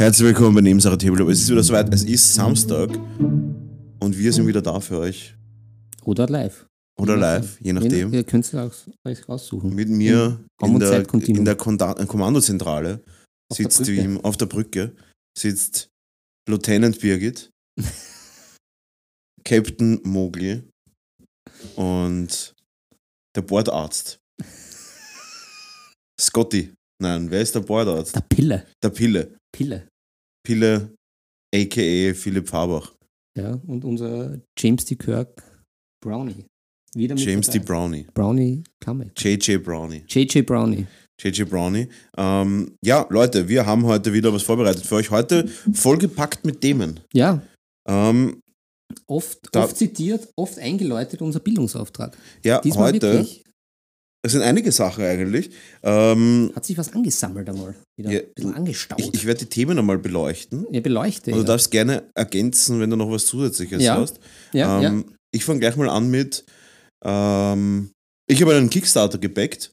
[0.00, 1.28] Herzlich willkommen bei Nebensache Tabletop.
[1.28, 5.36] Es ist wieder soweit, es ist Samstag und wir sind wieder da für euch.
[6.04, 6.66] Oder live.
[6.98, 8.10] Oder live, je nachdem.
[8.10, 9.74] Ihr könnt es euch raussuchen.
[9.74, 13.02] Mit mir in und der, in der Kommandozentrale
[13.50, 14.00] Auf der sitzt wie Brücke.
[14.00, 14.96] im, auf der Brücke
[15.36, 15.90] sitzt
[16.48, 17.50] Lieutenant Birgit,
[19.44, 20.62] Captain Mogli
[21.76, 22.54] und
[23.36, 24.18] der Bordarzt.
[26.18, 26.72] Scotty.
[27.02, 28.16] Nein, wer ist der Bordarzt?
[28.16, 28.66] Der Pille.
[28.82, 29.39] Der Pille.
[29.52, 29.86] Pille.
[30.46, 30.94] Pille,
[31.54, 32.14] a.k.a.
[32.14, 32.94] Philipp Fabach.
[33.36, 34.96] Ja, und unser James D.
[34.96, 35.42] Kirk
[36.04, 36.46] Brownie.
[36.94, 37.58] Wieder mit James D.
[37.60, 38.06] Brownie.
[38.14, 39.12] Brownie Kamek.
[39.20, 40.04] JJ Brownie.
[40.08, 40.86] JJ Brownie.
[41.22, 41.86] JJ Brownie.
[42.16, 45.10] Ähm, ja, Leute, wir haben heute wieder was vorbereitet für euch.
[45.10, 47.00] Heute vollgepackt mit Themen.
[47.12, 47.42] Ja,
[47.88, 48.40] Ähm,
[49.06, 52.16] oft, oft zitiert, oft eingeläutet unser Bildungsauftrag.
[52.44, 53.44] ja, Diesmal heute, wirklich.
[54.22, 55.50] Es sind einige Sachen eigentlich.
[55.82, 57.74] Ähm, Hat sich was angesammelt einmal.
[57.98, 59.00] Wieder Ja, ein bisschen angestaut.
[59.00, 60.66] ich ich werde die Themen einmal beleuchten.
[60.70, 61.30] ja, beleuchte.
[61.30, 61.46] Und du ja.
[61.46, 64.20] darfst gerne ergänzen, wenn du noch was Zusätzliches Ja, hast.
[64.52, 66.44] ja, ähm, Ich fange gleich mal an mit,
[67.04, 67.90] ähm,
[68.28, 69.72] ich habe einen Kickstarter gebackt.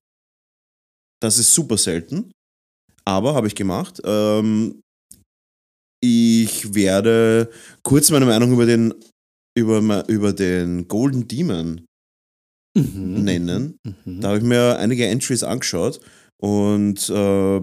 [1.21, 2.31] Das ist super selten,
[3.05, 3.99] aber habe ich gemacht.
[4.05, 4.81] Ähm,
[6.01, 7.49] ich werde
[7.83, 8.93] kurz meine Meinung über den,
[9.57, 11.86] über, über den Golden Demon ja.
[12.77, 13.23] Mhm.
[13.23, 13.79] nennen.
[14.05, 14.21] Mhm.
[14.21, 15.99] Da habe ich mir einige Entries angeschaut
[16.41, 17.61] und äh,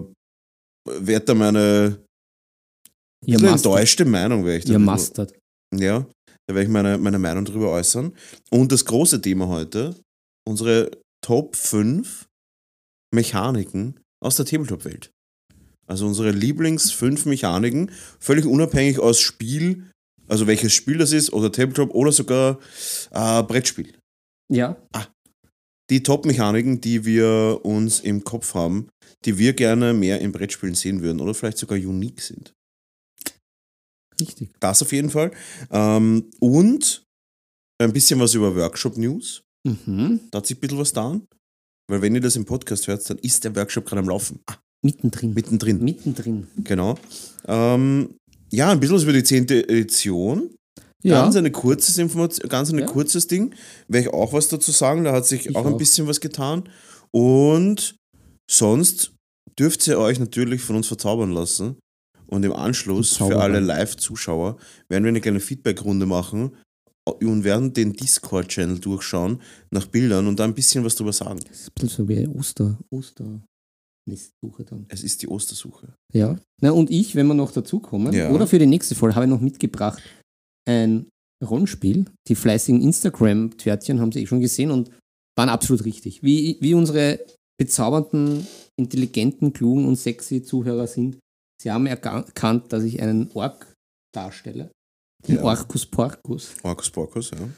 [0.87, 1.99] werde da meine
[3.25, 3.51] Mustard.
[3.51, 5.33] enttäuschte Meinung, werde ich da bisschen- Mustard.
[5.73, 5.99] Ja,
[6.47, 8.13] da werde ich meine, meine Meinung darüber äußern.
[8.51, 9.95] Und das große Thema heute,
[10.47, 10.91] unsere
[11.25, 12.27] Top 5
[13.13, 15.11] Mechaniken aus der Tabletop-Welt.
[15.87, 19.89] Also unsere Lieblings 5 Mechaniken, völlig unabhängig aus Spiel,
[20.27, 22.59] also welches Spiel das ist, oder Tabletop oder sogar
[23.11, 23.93] äh, Brettspiel.
[24.51, 24.77] Ja,
[25.89, 28.87] Die Top-Mechaniken, die wir uns im Kopf haben,
[29.25, 32.53] die wir gerne mehr in Brettspielen sehen würden oder vielleicht sogar unique sind.
[34.19, 34.49] richtig.
[34.59, 35.31] Das auf jeden Fall.
[35.71, 37.03] Ähm, und
[37.81, 39.43] ein bisschen was über Workshop-News.
[39.67, 40.21] Mhm.
[40.31, 41.27] Da hat sich ein bisschen was getan.
[41.87, 44.39] Weil wenn ihr das im Podcast hört, dann ist der Workshop gerade am Laufen.
[44.47, 45.33] Ah, Mittendrin.
[45.33, 45.83] mittendrin.
[45.83, 46.47] Mittendrin.
[46.63, 46.97] Genau.
[47.45, 48.15] Ähm,
[48.51, 49.49] ja, ein bisschen was über die 10.
[49.49, 50.55] Edition.
[51.05, 51.21] Ja.
[51.21, 52.85] Ganz eine kurzes Information, ganz ein Ja.
[52.85, 53.53] kurzes Ding.
[53.87, 55.03] Werde ich auch was dazu sagen.
[55.03, 55.77] Da hat sich Ich auch ein auch.
[55.77, 56.67] bisschen was getan.
[57.11, 57.95] Und
[58.49, 59.13] sonst
[59.59, 61.77] dürft ihr euch natürlich von uns verzaubern lassen.
[62.27, 64.57] Und im Anschluss für alle Live-Zuschauer
[64.89, 66.55] werden wir eine kleine Feedback-Runde machen
[67.07, 71.39] und werden den Discord-Channel durchschauen nach Bildern und da ein bisschen was drüber sagen.
[71.47, 74.85] Das ist ein bisschen so wie Oster, Osternestsuche dann.
[74.89, 75.93] Es ist die Ostersuche.
[76.13, 76.35] Ja.
[76.61, 78.31] Na, und ich, wenn wir noch dazukommen, Ja.
[78.31, 80.01] oder für die nächste Folge, habe ich noch mitgebracht
[80.67, 81.07] ein
[81.43, 82.05] Rollenspiel.
[82.27, 84.89] Die fleißigen Instagram-Törtchen haben sie eh schon gesehen und
[85.37, 86.23] waren absolut richtig.
[86.23, 87.19] Wie, wie unsere
[87.59, 88.45] bezaubernden,
[88.79, 91.17] intelligenten, klugen und sexy Zuhörer sind.
[91.61, 93.73] Sie haben erka- erkannt, dass ich einen Ork
[94.13, 94.69] darstelle.
[95.27, 95.43] Den Ja.
[95.43, 96.55] Orcus Porcus.
[96.63, 97.49] Markus Porkus, ja.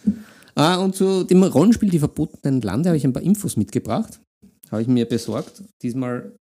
[0.55, 4.19] Ah, und zu dem Rollenspiel Die verbotenen Lande habe ich ein paar Infos mitgebracht.
[4.71, 5.63] Habe ich mir besorgt.
[5.83, 6.35] Diesmal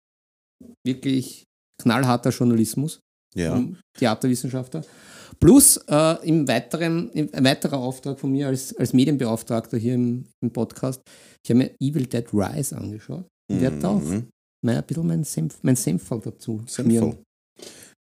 [0.86, 1.44] wirklich
[1.82, 3.00] knallharter Journalismus.
[3.36, 3.54] Ja.
[3.54, 4.86] vom Theaterwissenschaftler.
[5.40, 10.26] Plus äh, im weiteren, im, ein weiterer Auftrag von mir als, als Medienbeauftragter hier im,
[10.42, 11.02] im Podcast.
[11.44, 13.26] Ich habe mir Evil Dead Rise angeschaut.
[13.52, 14.28] Und werde da auch Mhm.
[14.66, 16.62] mal ein bisschen mein Senf, mein Senfall dazu.
[16.66, 17.18] Sinnvoll.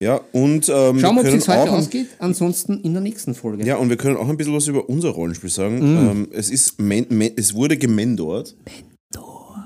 [0.02, 2.08] Ja, und ähm, Schauen wir, ob können es heute auch ein, ausgeht.
[2.20, 3.66] Ansonsten in der nächsten Folge.
[3.66, 5.78] ja, und wir können auch ein bisschen was über unser Rollenspiel sagen.
[5.80, 6.10] Mhm.
[6.10, 8.56] Ähm, es ist men, men, es wurde gemendort.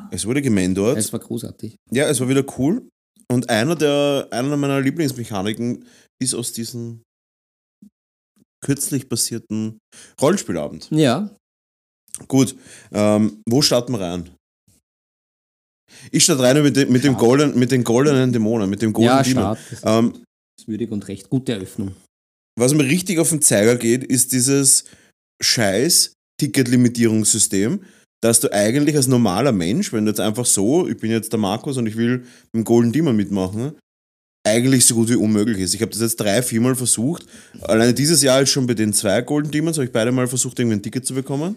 [0.10, 0.98] Es wurde gemendort.
[0.98, 1.76] Das war großartig.
[1.92, 2.88] Ja, es war wieder cool.
[3.30, 5.84] Und einer der einer meiner Lieblingsmechaniken
[6.20, 7.02] ist aus diesem
[8.64, 9.80] kürzlich passierten
[10.22, 10.88] Rollenspielabend.
[10.92, 11.30] Ja,
[12.28, 12.56] Gut,
[12.92, 14.32] ähm, wo starten wir rein?
[16.12, 17.16] Ich starte rein mit, dem, mit, dem.
[17.16, 19.44] Golden, mit den goldenen Dämonen, mit dem Golden ja Demon.
[19.44, 19.60] Start.
[19.70, 20.24] Das Ähm,
[20.60, 21.30] ist würdig und recht.
[21.30, 21.96] Gute Eröffnung.
[22.60, 24.86] was mir richtig auf den Zeiger geht, ist dieses
[25.44, 27.84] scheiß Ticketlimitierungssystem,
[28.24, 31.40] dass du eigentlich als normaler Mensch, wenn du jetzt einfach so, ich bin jetzt der
[31.40, 33.78] Markus und ich will mit dem Golden Demon mitmachen,
[34.46, 35.74] eigentlich so gut wie unmöglich ist.
[35.74, 37.26] Ich habe das jetzt drei, viermal versucht.
[37.62, 40.60] Alleine dieses Jahr ist schon bei den zwei Golden Demons, habe ich beide mal versucht,
[40.60, 41.56] irgendwie ein Ticket zu bekommen.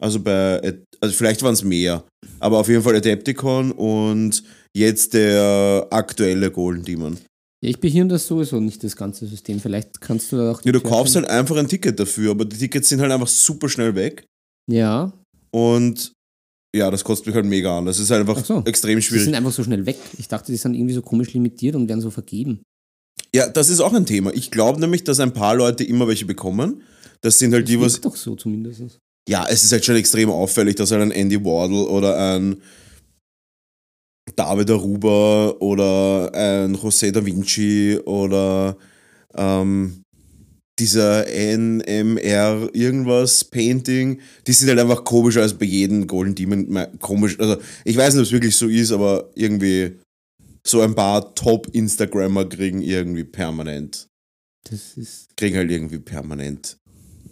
[0.00, 0.60] Also bei,
[1.00, 2.04] also vielleicht waren es mehr,
[2.40, 4.42] aber auf jeden Fall Adepticon und
[4.76, 7.18] jetzt der aktuelle Golden Demon.
[7.62, 9.60] Ja, ich behirn das sowieso nicht, das ganze System.
[9.60, 10.62] Vielleicht kannst du da auch.
[10.64, 13.68] Ja, du kaufst halt einfach ein Ticket dafür, aber die Tickets sind halt einfach super
[13.68, 14.24] schnell weg.
[14.70, 15.12] Ja,
[15.50, 16.13] Und
[16.74, 17.86] ja, das kostet mich halt mega an.
[17.86, 18.62] Das ist halt einfach Ach so.
[18.64, 19.24] extrem die schwierig.
[19.24, 19.96] sind einfach so schnell weg.
[20.18, 22.60] Ich dachte, die sind irgendwie so komisch limitiert und werden so vergeben.
[23.34, 24.32] Ja, das ist auch ein Thema.
[24.34, 26.82] Ich glaube nämlich, dass ein paar Leute immer welche bekommen.
[27.20, 27.92] Das sind halt die, Das was.
[27.94, 28.98] wirkt doch so zumindest.
[29.28, 32.60] Ja, es ist halt schon extrem auffällig, dass halt ein Andy Wardle oder ein
[34.36, 38.76] David Aruba oder ein José da Vinci oder
[39.36, 40.02] ähm,
[40.78, 46.98] dieser NMR irgendwas Painting, die sind halt einfach komischer als bei jedem Golden Demon.
[47.00, 49.92] Komisch, also ich weiß nicht, ob es wirklich so ist, aber irgendwie
[50.66, 54.08] so ein paar Top-Instagrammer kriegen irgendwie permanent.
[54.68, 55.36] Das ist.
[55.36, 56.78] Kriegen halt irgendwie permanent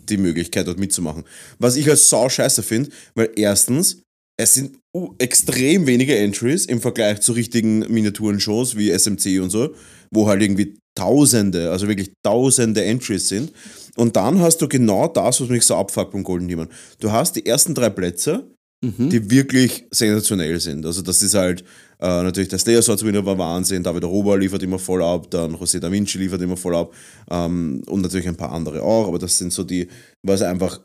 [0.09, 1.25] die Möglichkeit, dort mitzumachen.
[1.59, 4.03] Was ich als sau scheiße finde, weil erstens,
[4.39, 4.79] es sind
[5.19, 9.75] extrem wenige Entries im Vergleich zu richtigen Miniaturen-Shows wie SMC und so,
[10.11, 13.53] wo halt irgendwie Tausende, also wirklich Tausende Entries sind.
[13.97, 16.69] Und dann hast du genau das, was mich so abfuckt beim Golden Demon.
[17.01, 18.47] Du hast die ersten drei Plätze,
[18.83, 19.11] mhm.
[19.11, 20.85] die wirklich sensationell sind.
[20.87, 21.63] Also das ist halt
[22.01, 25.55] äh, natürlich der Slayer Swords Winner war Wahnsinn, David Rober liefert immer voll ab, dann
[25.55, 26.93] José Da Vinci liefert immer voll ab
[27.31, 29.89] ähm, und natürlich ein paar andere auch, aber das sind so die,
[30.23, 30.81] was einfach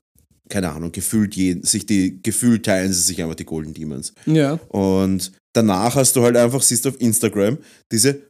[0.50, 4.14] keine Ahnung, gefühlt je, sich die, gefühlt teilen sie sich einfach die Golden Demons.
[4.26, 4.54] Ja.
[4.70, 7.58] Und danach hast du halt einfach, siehst du auf Instagram,
[7.92, 8.22] diese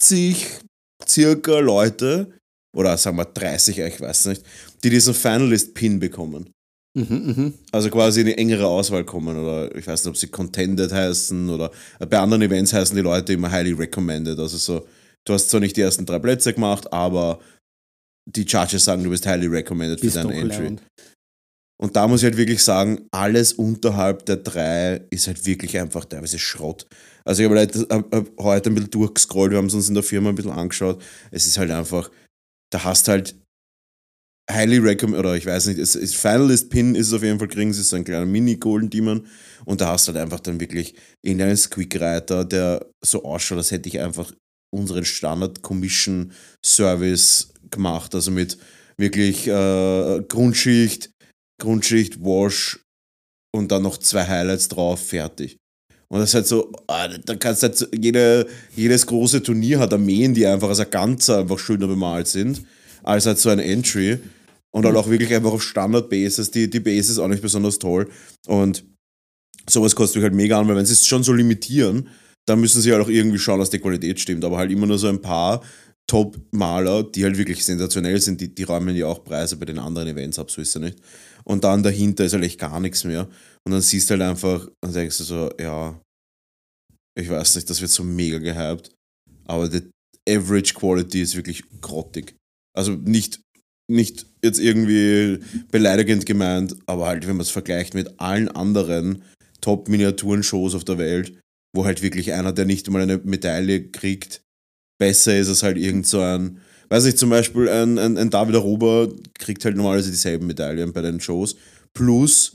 [0.00, 0.60] 50
[1.06, 2.32] circa Leute,
[2.76, 4.42] oder sagen wir 30, ich weiß nicht,
[4.82, 6.50] die diesen Finalist-Pin bekommen.
[6.96, 7.52] Mhm, mh.
[7.72, 11.50] Also quasi in die engere Auswahl kommen oder ich weiß nicht, ob sie Contended heißen
[11.50, 14.38] oder bei anderen Events heißen die Leute immer highly recommended.
[14.38, 14.86] Also so,
[15.26, 17.40] du hast zwar nicht die ersten drei Plätze gemacht, aber
[18.26, 20.62] die Judges sagen, du bist highly recommended für deine Entry.
[20.62, 20.82] Learned.
[21.82, 26.04] Und da muss ich halt wirklich sagen, alles unterhalb der drei ist halt wirklich einfach
[26.04, 26.86] teilweise Schrott.
[27.26, 30.02] Also ich habe hab, hab heute ein bisschen durchgescrollt, wir haben es uns in der
[30.02, 31.02] Firma ein bisschen angeschaut.
[31.30, 32.10] Es ist halt einfach,
[32.70, 33.34] da hast halt
[34.50, 37.48] highly recommend, oder ich weiß nicht, es ist Finalist Pin ist es auf jeden Fall
[37.48, 39.26] kriegen, ist so ein kleiner Mini-Golden Demon
[39.64, 43.88] und da hast du halt einfach dann wirklich irgendeinen Squeak-Reiter, der so ausschaut, als hätte
[43.88, 44.34] ich einfach
[44.70, 48.58] unseren Standard-Commission-Service gemacht, also mit
[48.98, 51.10] wirklich äh, Grundschicht,
[51.60, 52.80] Grundschicht, Wash
[53.54, 55.56] und dann noch zwei Highlights drauf, fertig.
[56.14, 58.46] Und das ist halt so, ah, da kannst halt so, jede,
[58.76, 62.62] jedes große Turnier hat Armeen, die einfach als ein Ganzer einfach schöner bemalt sind,
[63.02, 64.20] als halt so ein Entry.
[64.70, 66.52] Und halt auch wirklich einfach auf Standard-Bases.
[66.52, 68.08] Die, die Base auch nicht besonders toll.
[68.46, 68.84] Und
[69.68, 72.06] sowas kostet mich halt mega an, weil wenn sie es schon so limitieren,
[72.46, 74.44] dann müssen sie halt auch irgendwie schauen, dass die Qualität stimmt.
[74.44, 75.64] Aber halt immer nur so ein paar
[76.06, 80.06] Top-Maler, die halt wirklich sensationell sind, die, die räumen ja auch Preise bei den anderen
[80.06, 80.98] Events ab, so ist ja nicht.
[81.42, 83.26] Und dann dahinter ist halt echt gar nichts mehr.
[83.64, 85.98] Und dann siehst du halt einfach und denkst du so, ja,
[87.14, 88.90] ich weiß nicht, das wird so mega gehypt.
[89.46, 89.90] Aber die
[90.28, 92.34] Average Quality ist wirklich grottig.
[92.76, 93.40] Also nicht,
[93.90, 95.38] nicht jetzt irgendwie
[95.70, 99.22] beleidigend gemeint, aber halt, wenn man es vergleicht mit allen anderen
[99.60, 101.38] Top-Miniaturen-Shows auf der Welt,
[101.74, 104.42] wo halt wirklich einer, der nicht mal eine Medaille kriegt,
[104.98, 108.56] besser ist als halt irgend so ein, weiß ich zum Beispiel, ein, ein, ein David
[108.56, 111.56] Aruba kriegt halt normalerweise dieselben Medaillen bei den Shows.
[111.92, 112.54] Plus,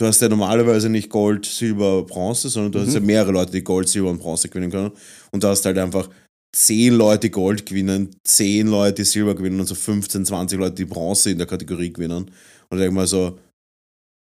[0.00, 2.86] du hast ja normalerweise nicht Gold, Silber, Bronze, sondern du mhm.
[2.86, 4.92] hast ja mehrere Leute, die Gold, Silber und Bronze gewinnen können.
[5.30, 6.08] Und du hast halt einfach
[6.56, 11.30] zehn Leute Gold gewinnen, zehn Leute Silber gewinnen und so 15, 20 Leute die Bronze
[11.30, 12.30] in der Kategorie gewinnen.
[12.70, 13.38] Und ich denke mal so,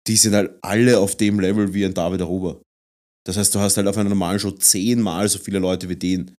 [0.07, 2.61] die sind halt alle auf dem Level wie ein David Aruba.
[3.25, 6.33] Das heißt, du hast halt auf einer normalen Show zehnmal so viele Leute wie den.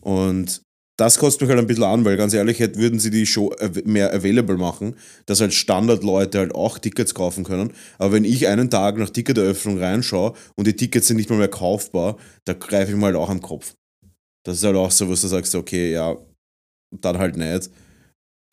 [0.00, 0.62] Und
[1.02, 3.52] das kostet mich halt ein bisschen an, weil ganz ehrlich, würden sie die Show
[3.84, 4.94] mehr available machen,
[5.26, 7.72] dass halt Standardleute halt auch Tickets kaufen können.
[7.98, 11.48] Aber wenn ich einen Tag nach Ticketeröffnung reinschaue und die Tickets sind nicht mal mehr
[11.48, 13.74] kaufbar, da greife ich mal halt auch am Kopf.
[14.44, 16.16] Das ist halt auch so, wo du sagst, okay, ja,
[17.00, 17.68] dann halt nicht.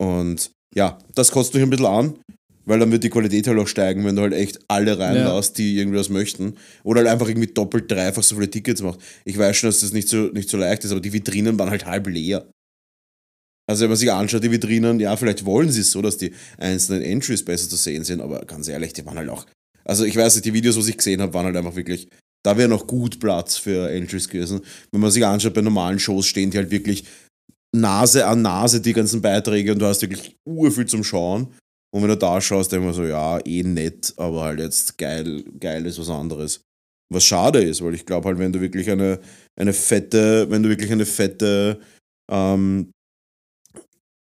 [0.02, 2.18] Und ja, das kostet mich ein bisschen an,
[2.70, 5.64] weil dann wird die Qualität halt auch steigen, wenn du halt echt alle reinlässt, ja.
[5.64, 6.54] die irgendwie was möchten.
[6.84, 9.00] Oder halt einfach irgendwie doppelt, dreifach so viele Tickets macht.
[9.24, 11.70] Ich weiß schon, dass das nicht so, nicht so leicht ist, aber die Vitrinen waren
[11.70, 12.48] halt halb leer.
[13.68, 16.32] Also wenn man sich anschaut, die Vitrinen, ja, vielleicht wollen sie es so, dass die
[16.58, 19.46] einzelnen Entries besser zu sehen sind, aber ganz ehrlich, die waren halt auch.
[19.84, 22.08] Also ich weiß nicht, die Videos, was ich gesehen habe, waren halt einfach wirklich
[22.42, 24.60] da wäre noch gut Platz für Entries gewesen.
[24.92, 27.04] Wenn man sich anschaut, bei normalen Shows stehen die halt wirklich
[27.76, 31.48] Nase an Nase, die ganzen Beiträge, und du hast wirklich urviel zum Schauen.
[31.92, 35.42] Und wenn du da schaust, denkt man so, ja, eh nett, aber halt jetzt geil,
[35.58, 36.62] geil ist was anderes.
[37.12, 39.20] Was schade ist, weil ich glaube halt, wenn du wirklich eine,
[39.58, 41.80] eine fette, wenn du wirklich eine fette,
[42.30, 42.92] ähm,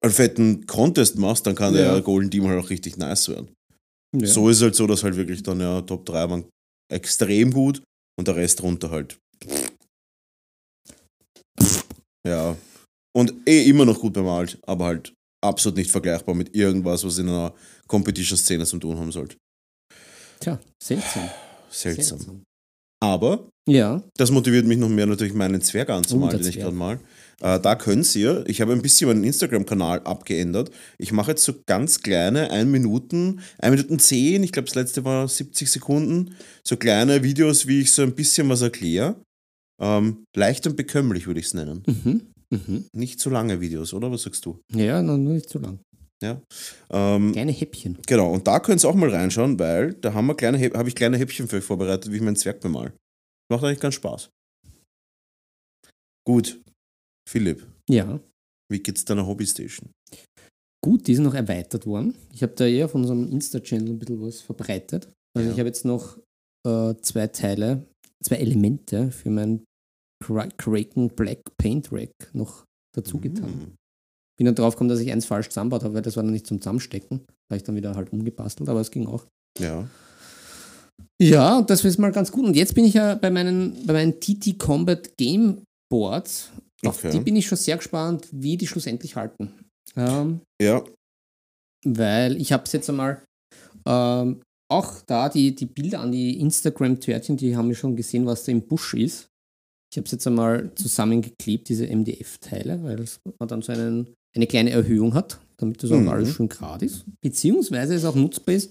[0.05, 1.93] einen fetten Contest machst, dann kann ja.
[1.93, 3.49] der Golden Team halt auch richtig nice werden.
[4.15, 4.27] Ja.
[4.29, 6.45] So ist es halt so, dass halt wirklich dann ja Top 3 waren
[6.93, 7.83] extrem gut
[8.17, 9.19] und der Rest runter halt.
[12.27, 12.57] Ja.
[13.17, 17.29] Und eh immer noch gut bemalt, aber halt absolut nicht vergleichbar mit irgendwas, was in
[17.29, 17.55] einer
[17.87, 19.37] Competition-Szene zu tun haben sollte.
[20.41, 21.29] Tja, seltsam.
[21.71, 22.19] Seltsam.
[22.19, 22.43] seltsam.
[23.01, 24.03] Aber Ja.
[24.17, 27.01] Das motiviert mich noch mehr, natürlich meinen Zwerg anzumalen, der den ich gerade mal.
[27.41, 30.71] Äh, da könnt ihr, ich habe ein bisschen meinen Instagram-Kanal abgeändert.
[30.99, 35.05] Ich mache jetzt so ganz kleine, 1 Minuten, 1 Minuten 10, ich glaube das letzte
[35.05, 39.21] war 70 Sekunden, so kleine Videos, wie ich so ein bisschen was erkläre.
[39.79, 41.83] Ähm, leicht und bekömmlich würde ich es nennen.
[41.87, 42.23] Mhm.
[42.53, 42.87] Mhm.
[42.93, 44.11] Nicht zu lange Videos, oder?
[44.11, 44.59] Was sagst du?
[44.73, 45.81] Ja, noch nur nicht zu lang.
[46.23, 46.41] Ja.
[46.91, 47.99] Ähm, Kleine Häppchen.
[48.07, 50.95] genau, und da könnt ihr auch mal reinschauen, weil da haben wir kleine, habe ich
[50.95, 52.93] kleine Häppchen für euch vorbereitet, wie ich meinen Zwerg bemal.
[53.53, 54.31] Macht eigentlich ganz Spaß.
[56.27, 56.61] Gut.
[57.29, 58.21] Philipp, Ja.
[58.71, 59.91] wie geht's deiner Hobbystation?
[60.85, 62.15] Gut, die ist noch erweitert worden.
[62.33, 65.09] Ich habe da eher auf unserem Insta-Channel ein bisschen was verbreitet.
[65.37, 65.53] Also Ja.
[65.53, 66.19] ich habe jetzt noch
[66.67, 67.87] äh, zwei Teile,
[68.25, 69.65] zwei Elemente für mein
[70.23, 73.51] Kraken Black Paint Rack noch dazu getan.
[73.51, 73.75] Mhm.
[74.39, 76.47] Bin dann drauf gekommen, dass ich eins falsch zusammenbaut habe, weil das war dann nicht
[76.47, 77.21] zum Zusammenstecken.
[77.27, 79.25] Da habe ich dann wieder halt umgebastelt, aber es ging auch.
[79.59, 79.89] Ja.
[81.21, 82.45] Ja, und das ist mal ganz gut.
[82.45, 86.51] Und jetzt bin ich ja bei meinen, bei meinen TT Combat Game Boards.
[86.85, 87.11] Auf Okay.
[87.11, 89.53] die bin ich schon sehr gespannt, wie die schlussendlich halten.
[89.97, 90.85] Ähm, Ja.
[91.87, 93.23] weil ich habe es jetzt einmal
[93.87, 98.45] ähm, auch da die, die Bilder an die Instagram-Törtchen, die haben wir schon gesehen, was
[98.45, 99.29] da im Busch ist.
[99.97, 103.03] Ich habe es jetzt einmal zusammengeklebt, diese MDF-Teile, weil
[103.39, 106.09] man dann so einen, eine kleine Erhöhung hat, damit das auch Mhm.
[106.11, 107.07] alles schön gerade ist.
[107.23, 108.71] Beziehungsweise es auch nutzbar ist,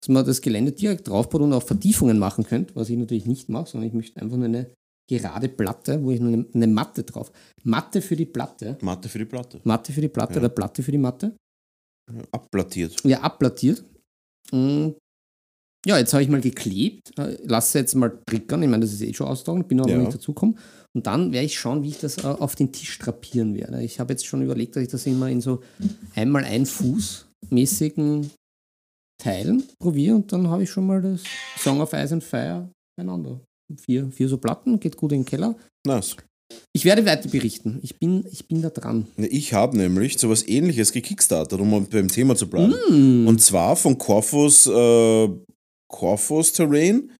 [0.00, 3.50] dass man das Gelände direkt draufbaut und auch Vertiefungen machen könnte, was ich natürlich nicht
[3.50, 4.70] mache, sondern ich möchte einfach nur eine
[5.10, 7.30] gerade Platte, wo ich nur eine, eine Matte drauf.
[7.62, 8.78] Matte für die Platte.
[8.80, 9.60] Matte für die Platte.
[9.64, 10.38] Matte für die Platte Ja.
[10.40, 11.36] oder Platte für die Matte.
[12.32, 12.96] Abplattiert.
[13.04, 13.84] Ja, abplattiert.
[14.52, 14.96] Und
[15.86, 17.12] ja, jetzt habe ich mal geklebt,
[17.44, 18.62] lasse jetzt mal triggern.
[18.62, 19.96] Ich meine, das ist eh schon austragen, bin aber Ja.
[19.96, 20.58] noch nicht dazugekommen.
[20.94, 23.82] Und dann werde ich schauen, wie ich das äh, auf den Tisch drapieren werde.
[23.82, 25.60] Ich habe jetzt schon überlegt, dass ich das immer in so
[26.14, 28.30] einmal ein Fuß mäßigen
[29.22, 31.22] Teilen probiere und dann habe ich schon mal das
[31.58, 33.40] Song of Ice and Fire beieinander.
[33.84, 35.56] Vier, vier so Platten, geht gut in den Keller.
[35.86, 36.16] Nice.
[36.72, 37.80] Ich werde weiter berichten.
[37.82, 39.06] Ich bin, ich bin da dran.
[39.16, 42.74] Ne, Ich habe nämlich sowas ähnliches gekickstartet, um beim Thema zu bleiben.
[42.88, 43.26] Mm.
[43.26, 45.28] Und zwar von Corfus, äh,
[45.96, 47.10] Corfus Terrain.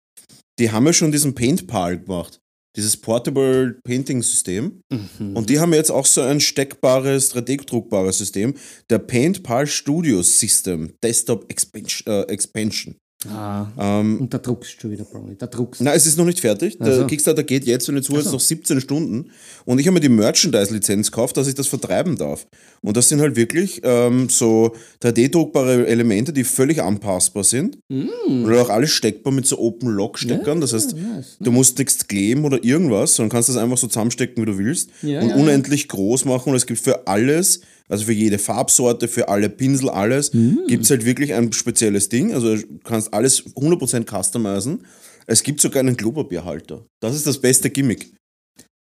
[0.58, 2.40] Die haben ja schon diesen Paintpal gemacht.
[2.76, 4.82] Dieses Portable Painting System.
[4.92, 5.34] Mhm.
[5.34, 8.52] Und die haben jetzt auch so ein steckbares, 3D-druckbares System.
[8.90, 12.06] Der Paintpal Studio System Desktop Expansion.
[12.06, 12.96] Äh, Expansion.
[13.28, 15.36] Ah, Ähm, und da druckst du schon wieder, Brownie.
[15.36, 16.78] Da druckst Na, es ist noch nicht fertig.
[16.78, 17.06] Der Ach so.
[17.06, 18.14] Kickstarter geht jetzt und jetzt so.
[18.16, 19.30] noch 17 Stunden.
[19.64, 22.46] Und ich habe mir die Merchandise-Lizenz gekauft, dass ich das vertreiben darf.
[22.82, 27.78] Und das sind halt wirklich ähm, so 3D-druckbare Elemente, die völlig anpassbar sind.
[27.88, 28.44] Mm.
[28.44, 30.60] Und auch alles steckbar mit so Open-Lock-Steckern.
[30.60, 31.36] das heißt, nice.
[31.40, 34.90] du musst nichts kleben oder irgendwas, sondern kannst das einfach so zusammenstecken, wie du willst.
[35.02, 35.42] Ja, und ja, ja.
[35.42, 36.50] unendlich groß machen.
[36.50, 40.66] Und es gibt für alles, also für jede Farbsorte, für alle Pinsel, alles, Mm.
[40.68, 42.32] gibt es halt wirklich ein spezielles Ding.
[42.32, 44.84] Also du kannst alles 100% customizen.
[45.26, 46.86] Es gibt sogar einen Klopapierhalter.
[47.00, 48.12] Das ist das beste Gimmick.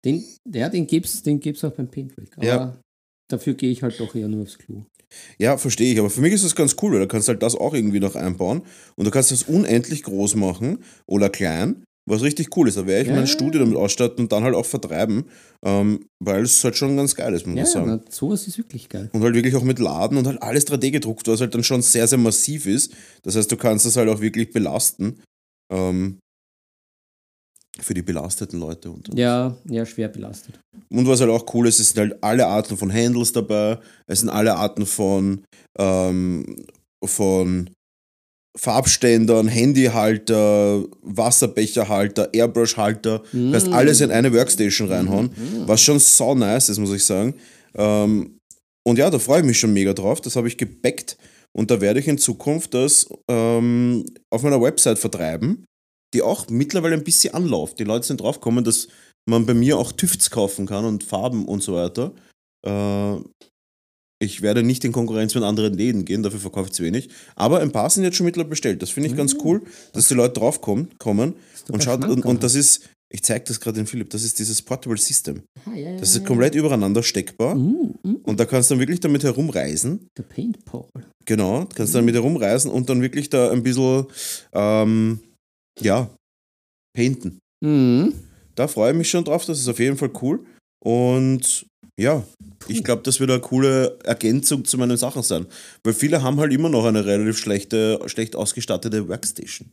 [0.03, 2.29] Den, ja, den gibt's, den gibt's auch beim Paintwork.
[2.37, 2.79] Aber Ja.
[3.29, 4.83] dafür gehe ich halt doch eher nur aufs Klo.
[5.39, 5.99] Ja, verstehe ich.
[5.99, 8.15] Aber für mich ist das ganz cool, weil du kannst halt das auch irgendwie noch
[8.15, 8.61] einbauen.
[8.95, 12.77] Und du kannst das unendlich groß machen oder klein, was richtig cool ist.
[12.77, 15.25] Da werde ich Ja, mein ja, Studio damit ausstatten und dann halt auch vertreiben,
[15.63, 18.01] ähm, weil es halt schon ganz geil ist, muss Ja, man sagen.
[18.05, 19.09] na, sowas ist wirklich geil.
[19.13, 21.81] Und halt wirklich auch mit Laden und halt alles 3D gedruckt, was halt dann schon
[21.81, 22.93] sehr, sehr massiv ist.
[23.23, 25.21] Das heißt, du kannst das halt auch wirklich belasten.
[25.73, 26.19] Ähm,
[27.81, 29.19] für die belasteten Leute unter uns.
[29.19, 30.57] Ja, ja, schwer belastet.
[30.89, 33.79] Und was halt auch cool ist, es sind halt alle Arten von Handles dabei.
[34.07, 35.43] Es sind alle Arten von,
[35.77, 36.55] ähm,
[37.03, 37.69] von
[38.57, 43.21] Farbständern, Handyhalter, Wasserbecherhalter, Airbrushhalter.
[43.31, 45.31] Du kannst alles in eine Workstation reinhauen,
[45.65, 47.35] was schon so nice ist, muss ich sagen.
[47.75, 48.37] Ähm,
[48.87, 50.21] und ja, da freue ich mich schon mega drauf.
[50.21, 51.17] Das habe ich gebackt
[51.51, 55.65] und da werde ich in Zukunft das ähm, auf meiner Website vertreiben,
[56.13, 57.79] die auch mittlerweile ein bisschen anläuft.
[57.79, 58.87] Die Leute sind draufgekommen, dass
[59.27, 62.13] man bei mir auch TÜFTs kaufen kann und Farben und so weiter.
[62.65, 63.17] Äh,
[64.25, 67.09] ich werde nicht in Konkurrenz mit anderen Läden gehen, dafür verkaufe ich zu wenig.
[67.35, 68.81] Aber ein paar sind jetzt schon mittlerweile bestellt.
[68.81, 69.61] Das finde ich ganz cool,
[69.93, 71.35] dass die Leute draufkommen kommen
[71.67, 72.03] doch und schaut.
[72.03, 75.43] Und, und das ist, ich zeige das gerade dem Philipp, das ist dieses Portable System.
[75.65, 77.55] Ah, ja, ja, Das ja, ist komplett übereinander steckbar.
[77.55, 80.07] Uh, Und da kannst du dann wirklich damit herumreisen.
[80.17, 80.89] der Paintball.
[81.25, 84.05] Genau, kannst du damit herumreisen und dann wirklich da ein bisschen,
[84.53, 85.19] ähm,
[85.79, 86.09] ja,
[86.95, 87.39] painten.
[87.63, 88.13] Mhm.
[88.55, 90.45] Da freue ich mich schon drauf, das ist auf jeden Fall cool.
[90.83, 91.65] Und
[91.99, 92.23] ja,
[92.67, 95.45] ich glaube, das wird eine coole Ergänzung zu meinen Sachen sein.
[95.83, 99.71] Weil viele haben halt immer noch eine relativ schlechte, schlecht ausgestattete Workstation.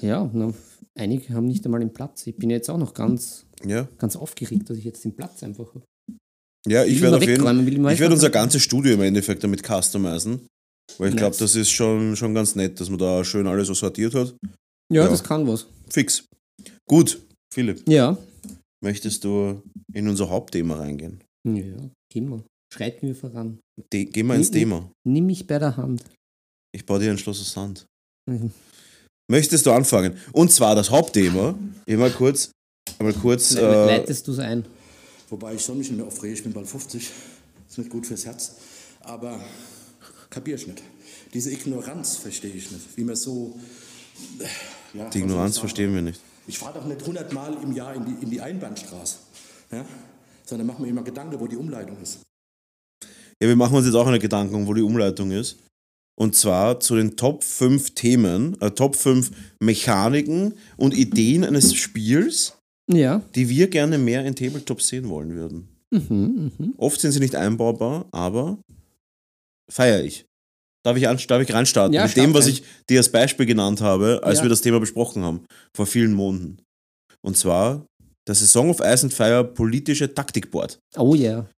[0.00, 0.52] Ja, na,
[0.96, 2.26] einige haben nicht einmal den Platz.
[2.26, 5.66] Ich bin jetzt auch noch ganz, Ja, ganz aufgeregt, dass ich jetzt den Platz einfach
[5.74, 5.82] habe.
[6.66, 9.62] ja ich Will werde auf jeden immer ich werde unser ganzes Studio im Endeffekt damit
[9.66, 10.46] customizen.
[10.96, 11.38] Weil ich glaube, Nice.
[11.38, 14.34] das ist schon, schon ganz nett, dass man da schön alles so sortiert hat.
[14.90, 15.08] Ja, Ja.
[15.08, 15.66] das kann was.
[15.90, 16.24] Fix.
[16.88, 17.20] Gut,
[17.52, 18.16] Philipp, Ja.
[18.82, 19.62] möchtest du
[19.92, 21.22] in unser Hauptthema reingehen?
[21.46, 22.44] Ja, gehen wir.
[22.72, 23.58] Schreiten wir voran.
[23.92, 24.50] De gehen wir ins.
[24.50, 24.90] Thema.
[25.06, 26.04] Nimm mich bei der Hand.
[26.74, 27.86] Ich baue dir ein Schloss aus Sand.
[28.30, 28.50] Mhm.
[29.30, 30.16] Möchtest du anfangen?
[30.32, 31.58] Und zwar das Hauptthema.
[31.86, 32.50] Immer kurz,
[32.98, 33.52] einmal kurz.
[33.54, 34.64] Le- Äh, Leitest du es ein?
[35.30, 37.10] Wobei ich soll mich nicht mehr aufregen, ich bin bald 50.
[37.68, 38.56] Ist nicht gut fürs Herz.
[39.00, 39.40] Aber
[40.30, 40.82] kapier ich nicht.
[41.34, 42.96] Diese Ignoranz verstehe ich nicht.
[42.96, 43.58] Wie man so.
[44.94, 46.20] Ja, die Ignoranz verstehen wir nicht.
[46.46, 49.16] Ich fahre doch nicht 100 Mal im Jahr in die, in die Einbahnstraße.
[49.70, 49.84] Ja?
[50.48, 52.20] Sondern mach mir immer Gedanken, wo die Umleitung ist.
[53.40, 55.58] Ja, wir machen uns jetzt auch eine Gedanken, wo die Umleitung ist.
[56.18, 59.30] Und zwar zu den Top 5 Themen, äh, Top 5
[59.62, 62.56] Mechaniken und Ideen eines Spiels,
[62.90, 63.22] Ja.
[63.34, 65.68] die wir gerne mehr in Tabletops sehen wollen würden.
[65.90, 66.74] Mhm, mhm.
[66.76, 68.58] Oft sind sie nicht einbaubar, aber
[69.70, 70.24] feiere ich.
[70.84, 71.92] Darf ich, an, darf ich reinstarten?
[71.94, 74.44] Ja, Mit dem, start was ich dir als Beispiel genannt habe, als Ja.
[74.44, 75.44] wir das Thema besprochen haben,
[75.76, 76.58] vor vielen Monaten.
[77.20, 77.86] Und zwar
[78.28, 80.78] das Song of Ice and Fire politische Taktikboard.
[80.96, 81.48] Oh ja.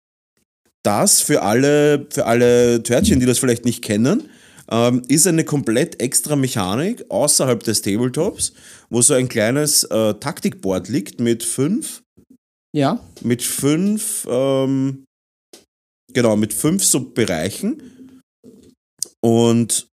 [0.83, 4.31] Das für alle, für alle Törtchen, die das vielleicht nicht kennen,
[4.71, 8.53] ähm, ist eine komplett extra Mechanik außerhalb des Tabletops,
[8.89, 12.03] wo so ein kleines äh, Taktikboard liegt mit fünf
[12.75, 13.01] Ja.
[13.21, 15.05] mit fünf, ähm,
[16.13, 17.83] genau, mit fünf Subbereichen.
[19.23, 19.89] Und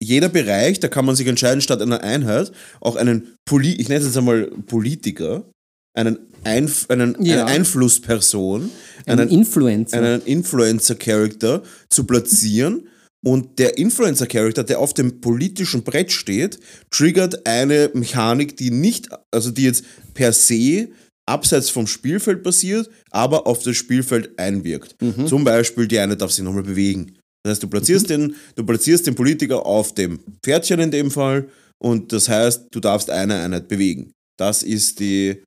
[0.00, 4.00] jeder Bereich, da kann man sich entscheiden, statt einer Einheit auch einen, Poli ich nenne
[4.00, 5.50] es jetzt einmal Politiker,
[5.96, 7.44] einen, Einf einen, Ja.
[7.44, 8.70] eine Einflussperson,
[9.06, 9.96] Ein einen, Influencer.
[9.96, 12.88] einen Influencer-Character zu platzieren.
[13.24, 16.60] Und der Influencer-Character, der auf dem politischen Brett steht,
[16.90, 19.84] triggert eine Mechanik, die nicht, also die jetzt
[20.14, 20.88] per se
[21.28, 24.94] abseits vom Spielfeld passiert, aber auf das Spielfeld einwirkt.
[25.26, 27.14] Zum Beispiel, die eine darf sich nochmal bewegen.
[27.42, 31.48] Das heißt, du platzierst, den, du platzierst den Politiker auf dem Pferdchen in dem Fall
[31.82, 34.12] und das heißt, du darfst eine Einheit bewegen.
[34.38, 35.42] Das ist die,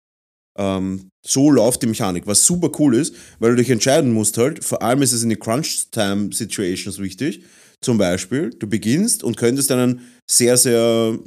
[0.59, 4.63] ähm, so läuft die Mechanik, was super cool ist, weil du dich entscheiden musst halt,
[4.63, 7.43] vor allem ist es in den Crunch-Time-Situations wichtig,
[7.81, 11.17] zum Beispiel, du beginnst und könntest einen sehr, sehr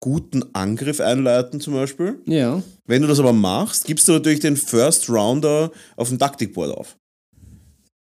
[0.00, 2.18] guten Angriff einleiten zum Beispiel.
[2.26, 2.62] ja.
[2.88, 6.96] Wenn du das aber machst, gibst du natürlich den First Rounder auf dem Taktikboard auf,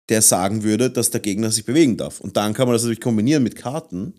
[0.09, 2.19] der sagen würde, dass der Gegner sich bewegen darf.
[2.21, 4.15] Und dann kann man das natürlich kombinieren mit Karten,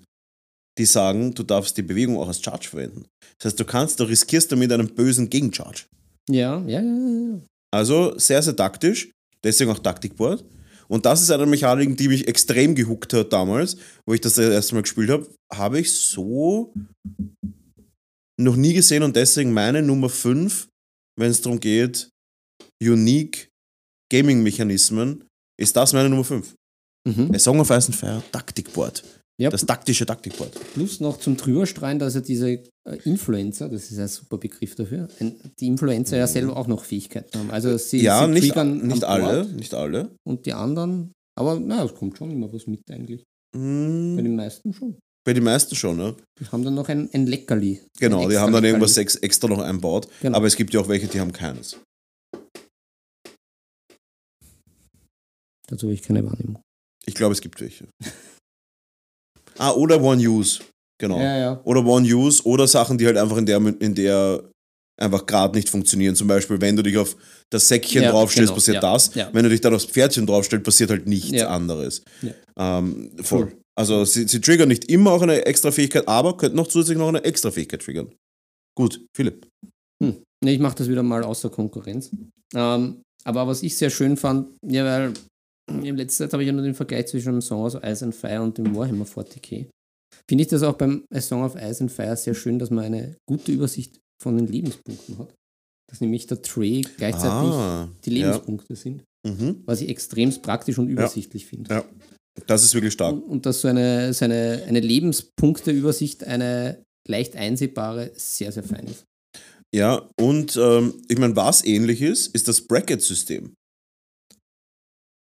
[0.78, 3.06] die sagen, du darfst die Bewegung auch als Charge verwenden.
[3.38, 5.84] Das heißt, du kannst, du riskierst damit einen bösen Gegencharge.
[6.30, 7.40] Ja, ja, ja, ja.
[7.72, 9.10] Also sehr, sehr taktisch,
[9.42, 10.44] deswegen auch Taktikboard.
[10.88, 14.50] Und das ist eine Mechanik, die mich extrem gehuckt hat damals, wo ich das das
[14.50, 15.26] erste Mal gespielt habe.
[15.52, 16.74] Habe ich so
[18.38, 20.68] noch nie gesehen und deswegen meine Nummer 5,
[21.18, 22.10] wenn es darum geht,
[22.82, 23.48] Unique
[24.12, 25.24] Gaming-Mechanismen,
[25.58, 26.54] ist das meine Nummer 5.
[27.08, 27.34] Mhm.
[27.34, 29.02] A Song of Ice and Fire Taktikboard.
[29.42, 30.56] Ja, Das taktische Taktikboard.
[30.74, 32.62] plus noch zum Drüberstreuen, dass ja diese äh,
[33.04, 35.08] Influencer, das ist ein super Begriff dafür,
[35.58, 37.50] die Influencer ja selber auch noch Fähigkeiten haben.
[37.50, 40.14] Also sie, ja, sie nicht, nicht alle, nicht alle.
[40.24, 43.24] Und die anderen, aber naja, es kommt schon immer was mit eigentlich.
[43.54, 44.96] Bei Hm, den meisten schon.
[45.26, 46.14] bei den meisten schon, ne?
[46.40, 47.82] Die haben dann noch ein, ein Leckerli.
[47.98, 48.68] Genau, ein die haben dann Leckerli.
[48.68, 50.08] irgendwas ex extra noch einbaut.
[50.22, 50.36] Genau.
[50.38, 51.76] Aber es gibt ja auch welche, die haben keines.
[55.68, 56.60] Dazu habe ich keine Wahrnehmung.
[57.06, 57.88] Ich glaube, es gibt welche.
[59.62, 60.60] ah, oder One Use.
[60.98, 61.18] Genau.
[61.18, 61.60] Ja, ja.
[61.64, 64.44] Oder One Use oder Sachen, die halt einfach in der, in der
[65.00, 66.14] einfach gerade nicht funktionieren.
[66.14, 67.16] Zum Beispiel, wenn du dich auf
[67.50, 69.32] das Säckchen Ja, draufstellst, genau, passiert das.
[69.32, 72.04] Wenn du dich dann aufs Pferdchen draufstellst, passiert halt nichts anderes.
[72.56, 73.52] Ähm, voll.
[73.74, 77.08] Also sie, sie triggern nicht immer auch eine extra Fähigkeit, aber könnten noch zusätzlich noch
[77.08, 78.12] eine extra Fähigkeit triggern.
[78.76, 79.48] Gut, Philipp.
[80.02, 80.22] Hm.
[80.44, 82.10] Nee, ich mache das wieder mal außer Konkurrenz.
[82.54, 85.14] Ähm, aber was ich sehr schön fand, ja, weil
[85.68, 88.14] in letzter Zeit habe ich ja nur den Vergleich zwischen dem Song of Ice and
[88.14, 89.66] Fire und dem Warhammer 40k.
[90.28, 92.84] Finde ich das auch beim A Song of Ice and Fire sehr schön, dass man
[92.84, 95.34] eine gute Übersicht von den Lebenspunkten hat.
[95.90, 99.32] Dass nämlich der Tray gleichzeitig Ah, die Lebenspunkte sind, ja.
[99.32, 99.62] Mhm.
[99.66, 101.70] was ich extremst praktisch und übersichtlich finde.
[101.74, 101.84] ja,
[102.46, 103.14] das ist wirklich stark.
[103.14, 108.86] Und, und dass so eine, so eine, eine Lebenspunkteübersicht eine leicht einsehbare sehr, sehr fein
[108.86, 109.04] ist.
[109.74, 113.54] Ja, und ähm, ich meine, was ähnlich ist, ist das Bracket-System.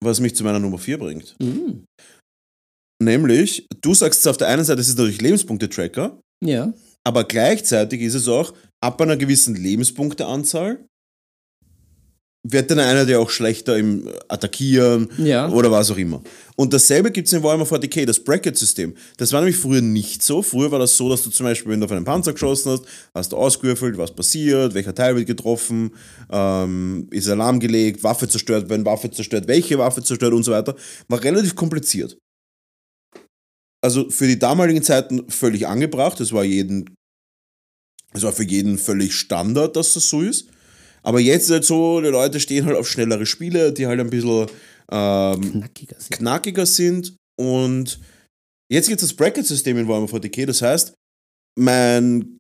[0.04, 1.36] Was mich zu meiner Nummer 4 bringt.
[1.42, 1.86] Mhm.
[3.02, 6.74] Nämlich, du sagst auf der einen Seite, es ist natürlich Lebenspunkte-Tracker, Ja,
[7.06, 10.86] aber gleichzeitig ist es auch, ab einer gewissen Lebenspunkteanzahl
[12.44, 15.50] wird dann einer der auch schlechter im Attackieren ja.
[15.50, 16.22] oder was auch immer.
[16.58, 18.94] Und dasselbe gibt es in Warhammer 40k, das Bracket-System.
[19.18, 20.42] Das war nämlich früher nicht so.
[20.42, 22.84] Früher war das so, dass du zum Beispiel, wenn du auf einen Panzer geschossen hast,
[23.14, 25.92] hast du ausgewürfelt, was passiert, welcher Teil wird getroffen,
[26.30, 30.76] ähm, ist Alarm gelegt, Waffe zerstört, wenn Waffe zerstört, welche Waffe zerstört und so weiter.
[31.08, 32.18] War relativ kompliziert.
[33.82, 36.20] Also für die damaligen Zeiten völlig angebracht.
[36.20, 36.94] Es war jeden
[38.14, 40.48] Es war für jeden völlig Standard, dass das so ist.
[41.04, 44.10] Aber jetzt ist halt so, die Leute stehen halt auf schnellere Spiele, die halt ein
[44.10, 44.48] bisschen
[44.92, 46.12] ähm, Knackiger sind.
[46.18, 47.16] knackiger sind.
[47.40, 48.00] Und
[48.72, 50.46] jetzt gibt es das Bracket-System in Warhammer 40k.
[50.46, 50.94] Das heißt,
[51.58, 52.38] mein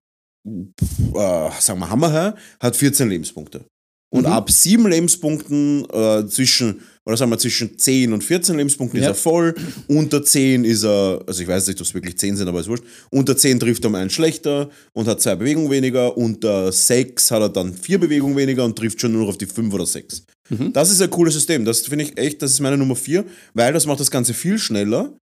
[0.48, 3.66] äh, sagen wir Hammerherr hat 14 Lebenspunkte.
[4.14, 4.32] Und Mhm.
[4.34, 9.10] ab 7 Lebenspunkten äh, zwischen, oder sagen wir zwischen 10 und 14 Lebenspunkten Ja.
[9.12, 9.54] ist er voll.
[9.88, 12.70] Unter 10 ist er, also ich weiß nicht, ob es wirklich 10 sind, aber ist
[12.70, 12.86] wurscht.
[13.12, 16.16] Unter 10 trifft er um einen schlechter und hat zwei Bewegungen weniger.
[16.18, 19.46] Unter 6 hat er dann vier Bewegungen weniger und trifft schon nur noch auf die
[19.48, 20.24] 5 oder 6.
[20.50, 20.72] Mhm.
[20.74, 21.66] Das ist ein cooles System.
[21.66, 24.58] Das finde ich echt, das ist meine Nummer 4, weil das macht das Ganze viel
[24.58, 25.18] schneller.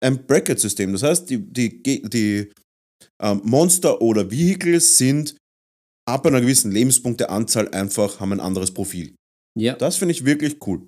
[0.00, 0.92] Ein Bracket-System.
[0.92, 2.50] Das heißt, die, die, die
[3.22, 5.34] ähm, Monster oder Vehicles sind
[6.06, 9.14] ab einer gewissen Lebenspunkteanzahl einfach, haben ein anderes Profil.
[9.58, 10.86] Ja, Das finde ich wirklich cool.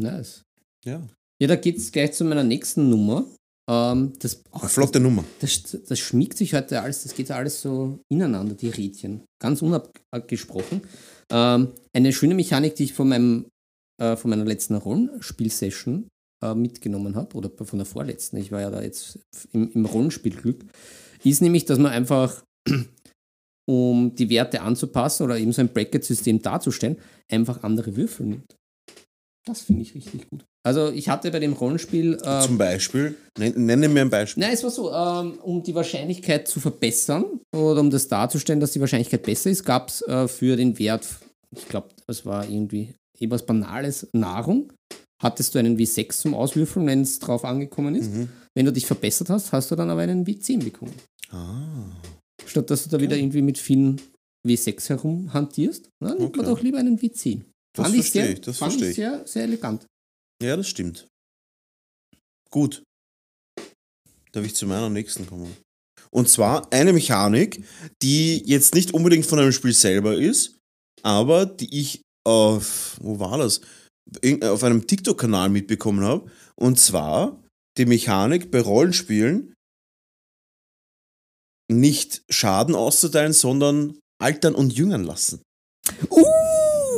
[0.00, 0.42] Nice.
[0.84, 1.02] Ja.
[1.40, 3.26] Ja, da geht es gleich zu meiner nächsten Nummer.
[3.68, 5.24] Ähm, das, ach, flotte Nummer.
[5.40, 9.22] das, das schmiegt sich heute alles, das geht alles so ineinander, die Rädchen.
[9.40, 10.82] Ganz unabgesprochen.
[11.30, 13.46] Ähm, eine schöne Mechanik, die ich von, meinem,
[14.00, 16.08] äh, von meiner letzten Rollenspiel-Session
[16.42, 19.18] äh, mitgenommen habe, oder von der vorletzten, ich war ja da jetzt
[19.52, 20.64] im, im Rollenspielglück,
[21.24, 22.44] ist nämlich, dass man einfach,
[23.66, 26.98] um die Werte anzupassen oder eben so ein Bracket-System darzustellen,
[27.30, 28.56] einfach andere Würfel nimmt.
[29.46, 30.44] Das finde ich richtig gut.
[30.66, 34.42] Also ich hatte bei dem Rollenspiel äh, Zum Beispiel, nenn- nenne mir ein Beispiel.
[34.42, 38.72] Nein, es war so, ähm, um die Wahrscheinlichkeit zu verbessern oder um das darzustellen, dass
[38.72, 41.06] die Wahrscheinlichkeit besser ist, gab es äh, für den Wert,
[41.54, 44.72] ich glaube, das war irgendwie etwas Banales, Nahrung,
[45.22, 48.10] hattest du einen W6 zum Auswürfeln, wenn es drauf angekommen ist.
[48.10, 48.28] Mhm.
[48.54, 50.92] Wenn du dich verbessert hast, hast du dann aber einen W10 bekommen.
[51.30, 51.90] Ah.
[52.46, 54.00] Statt dass du da wieder irgendwie mit vielen
[54.46, 56.54] W6 herumhantierst, na, nimmt man Okay.
[56.54, 57.42] doch lieber einen W10.
[57.76, 59.86] Das Fand ich verstehe sehr, ich, das fand verstehe ich sehr, sehr elegant.
[60.42, 61.08] Ja, das stimmt.
[62.50, 62.82] Gut.
[64.32, 65.56] Darf ich zu meiner nächsten kommen?
[66.10, 67.64] Und zwar eine Mechanik,
[68.02, 70.56] die jetzt nicht unbedingt von einem Spiel selber ist,
[71.02, 73.60] aber die ich auf, wo war das?
[74.42, 76.30] Auf einem TikTok-Kanal mitbekommen habe.
[76.54, 77.42] Und zwar
[77.76, 79.54] die Mechanik bei Rollenspielen
[81.70, 85.42] nicht Schaden auszuteilen, sondern altern und jüngern lassen.
[86.10, 86.43] Uh,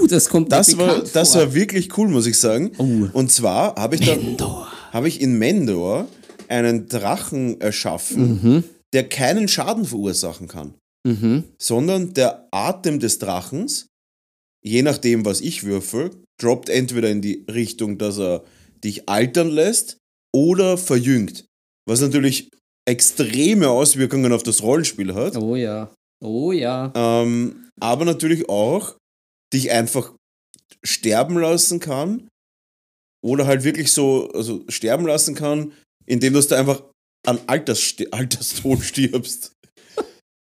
[0.06, 1.40] das kommt Das war, das vor.
[1.42, 2.72] war wirklich cool, muss ich sagen.
[2.78, 3.08] Oh.
[3.12, 6.06] Und zwar habe ich da habe ich in Mendor
[6.48, 8.64] einen Drachen erschaffen, Mhm.
[8.94, 10.74] der keinen Schaden verursachen kann,
[11.06, 11.44] Mhm.
[11.60, 13.88] sondern der Atem des Drachens,
[14.64, 18.42] je nachdem, was ich würfel, droppt entweder in die Richtung, dass er
[18.84, 19.98] dich altern lässt
[20.34, 21.44] oder verjüngt.
[21.88, 22.48] Was natürlich
[22.88, 25.90] extreme Auswirkungen auf das Rollenspiel hat, Oh ja.
[26.22, 26.92] Oh ja.
[26.94, 28.94] ähm, aber natürlich auch
[29.52, 30.14] dich einfach
[30.84, 32.28] sterben lassen kann
[33.24, 35.72] oder halt wirklich so also sterben lassen kann,
[36.06, 36.82] indem du da einfach
[37.26, 39.52] an Alters, Alterstod stirbst.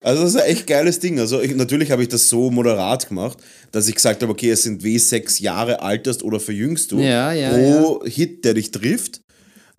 [0.02, 1.18] Also das ist ein echt geiles Ding.
[1.18, 3.38] Also ich, natürlich habe ich das so moderat gemacht,
[3.70, 7.50] dass ich gesagt habe, okay, es sind W6 Jahre alterst oder verjüngst du Ja, ja,
[7.50, 9.20] pro Hit, der dich trifft.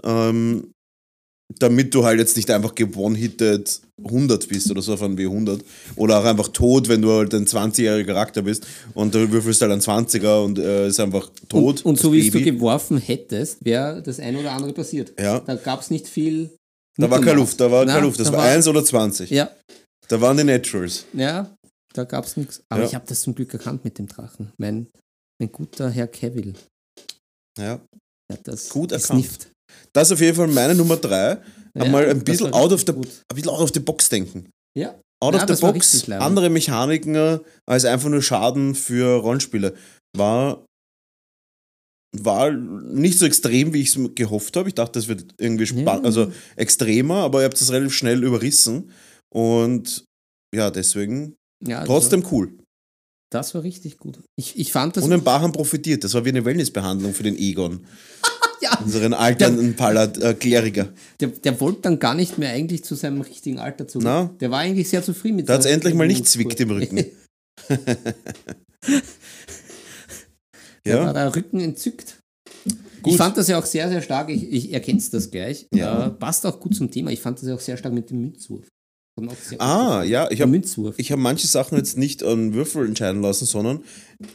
[0.04, 0.71] Ähm,
[1.60, 5.62] damit du halt jetzt nicht einfach gewone-hitted 100 bist oder so auf einem W100.
[5.96, 9.72] Oder auch einfach tot, wenn du halt ein 20-jähriger Charakter bist und du würfelst halt
[9.72, 11.82] einen 20er und äh, ist einfach tot.
[11.82, 15.14] Und, und so wie es du geworfen hättest, wäre das ein oder andere passiert.
[15.20, 15.40] Ja.
[15.40, 16.50] Da gab es nicht viel.
[16.98, 17.38] Da war keine.
[17.38, 18.20] Luft, da war keine Luft.
[18.20, 19.30] Das da war 1 oder 20.
[19.30, 19.50] Ja,
[20.08, 21.06] Da waren die Naturals.
[21.14, 21.56] ja,
[21.94, 22.62] da gab es nichts.
[22.70, 22.88] Aber Ja.
[22.88, 24.52] ich habe das zum Glück erkannt mit dem Drachen.
[24.58, 24.88] Mein,
[25.40, 26.54] mein guter Herr Cavill
[27.58, 27.80] Ja.
[28.32, 29.22] hat das Gut erkannt.
[29.24, 29.52] gesnifft.
[29.94, 31.18] Das ist auf jeden Fall meine Nummer 3.
[31.74, 33.08] Ja, Einmal ein bisschen, out of the, gut.
[33.30, 34.50] ein bisschen out of the box denken.
[34.78, 39.18] Ja, Out Ja, of the box, richtig andere Mechaniken äh, als einfach nur Schaden für
[39.22, 39.76] Rollenspiele.
[40.18, 40.66] War,
[42.18, 44.68] war nicht so extrem, wie ich es gehofft habe.
[44.70, 46.02] Ich dachte, das wird irgendwie Ja.
[46.02, 48.92] also extremer, aber ihr habt es relativ schnell überrissen.
[49.34, 50.04] Und
[50.54, 52.58] ja, deswegen ja also trotzdem cool.
[53.32, 54.20] Das war richtig gut.
[54.38, 55.06] Ich, ich fand das.
[55.06, 56.04] Und ein paar haben profitiert.
[56.04, 57.86] Das war wie eine Wellnessbehandlung für den Egon,
[58.62, 60.34] ja, unseren alternden Palat, äh,
[61.20, 64.06] der, der wollte dann gar nicht mehr eigentlich zu seinem richtigen Alter zurück.
[64.06, 64.30] Na?
[64.40, 67.06] Der war eigentlich sehr zufrieden mit Da hat's seiner- endlich mal nicht zwickt im Rücken.
[70.84, 72.18] Da war Ja, der Rücken entzückt.
[73.02, 73.14] Gut.
[73.14, 74.30] Ich fand das ja auch sehr, sehr stark.
[74.30, 75.68] Ich, ich erkenn's das gleich.
[75.74, 76.08] Ja.
[76.08, 77.12] Äh, passt auch gut zum Thema.
[77.12, 78.68] Ich fand das ja auch sehr stark mit dem Münzwurf.
[79.60, 83.82] Ah, ja, ich habe hab manche Sachen jetzt nicht an Würfel entscheiden lassen, sondern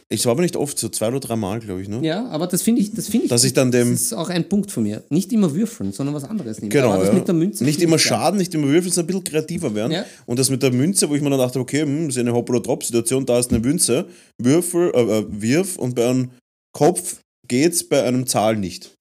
[0.09, 1.87] ich war aber nicht oft, so zwei oder drei Mal, glaube ich.
[1.87, 1.99] Ne?
[2.05, 3.29] ja, aber das finde ich, das finde ich.
[3.29, 5.03] Dass ich dann dem- Das ist auch ein Punkt von mir.
[5.09, 6.69] Nicht immer würfeln, sondern was anderes nehmen.
[6.69, 7.11] Genau, ja.
[7.11, 7.97] mit der Münze nicht immer.
[7.97, 9.91] Schaden, nicht immer Würfel, sondern ein bisschen kreativer werden.
[9.91, 10.05] Ja.
[10.25, 12.49] Und das mit der Münze, wo ich mir dann dachte, okay, hm, ist eine Hop-
[12.49, 14.05] oder Drop-Situation, da ist eine Münze,
[14.41, 16.31] Würfel, äh, äh, Wirf und bei einem
[16.73, 18.93] Kopf geht's, bei einem Zahl nicht.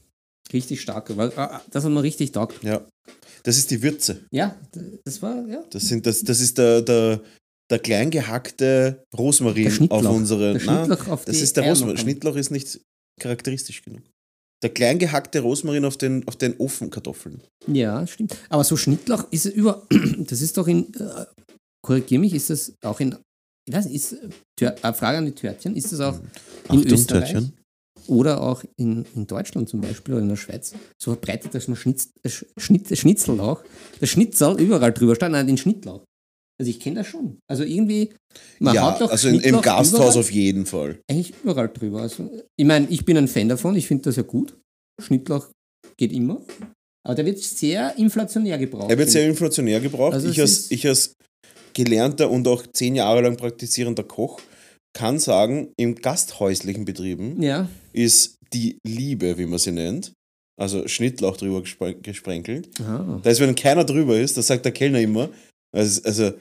[0.53, 1.15] Richtig stark.
[1.17, 2.63] Weil, äh, das hat mir richtig taugt.
[2.63, 2.81] Ja.
[3.47, 4.27] Das ist die Würze.
[4.33, 4.57] Ja,
[5.05, 5.63] das war, ja.
[5.71, 7.21] Das, sind, das, das ist der, der,
[7.71, 10.59] der klein gehackte Rosmarin auf unsere.
[10.59, 11.97] Der Nein, auf das ist der Rosmarin.
[11.97, 12.81] Schnittlauch ist nicht
[13.21, 14.03] charakteristisch genug.
[14.65, 17.41] Der klein gehackte Rosmarin auf den, auf den Ofenkartoffeln.
[17.69, 18.37] Ja, stimmt.
[18.49, 19.87] Aber so Schnittlauch ist es über.
[20.19, 20.93] Das ist doch in.
[20.95, 21.27] Äh,
[21.85, 23.15] Korrigier mich, ist das auch in.
[23.69, 24.13] Ich weiß nicht, ist.
[24.15, 24.29] äh,
[24.59, 27.53] Tör, äh, Frage an die Törtchen, ist das auch in Achtung, Österreich Törtchen.
[28.09, 31.77] Oder auch in, in Deutschland zum Beispiel oder in der Schweiz so verbreitet, dass man
[31.77, 33.63] Schnitz, Sch- Schnitt, Schnitzellauch,
[34.01, 36.05] der Schnitzel überall drüber steht, nein, den Schnittlauch.
[36.59, 37.39] Also ich kenne das schon.
[37.51, 38.15] Also irgendwie,
[38.61, 40.99] man ja, hat doch also in, im Gasthaus überall, auf jeden Fall.
[41.11, 42.01] eigentlich überall drüber.
[42.01, 44.57] Also, ich meine, ich bin ein Fan davon, ich finde das ja gut.
[45.03, 45.49] Schnittlauch
[45.99, 46.41] geht immer.
[47.07, 48.91] Aber der wird sehr inflationär gebraucht.
[48.91, 50.15] Er wird sehr inflationär gebraucht.
[50.15, 51.13] Also ich, als, ich als
[51.75, 54.41] gelernter und auch zehn Jahre lang praktizierender Koch
[54.97, 57.41] kann sagen, im gasthäuslichen Betrieben.
[57.43, 60.13] Ja, ist die Liebe, wie man sie nennt,
[60.61, 62.69] also Schnittlauch drüber gespre- gesprenkelt.
[62.81, 63.21] ah.
[63.23, 65.29] Da ist, wenn keiner drüber ist, das sagt der Kellner immer.
[65.77, 66.33] Also, also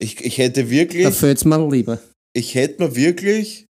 [0.00, 1.98] ich, ich hätte wirklich, da fällt's mal lieber.
[2.36, 3.64] ich hätte mir wirklich,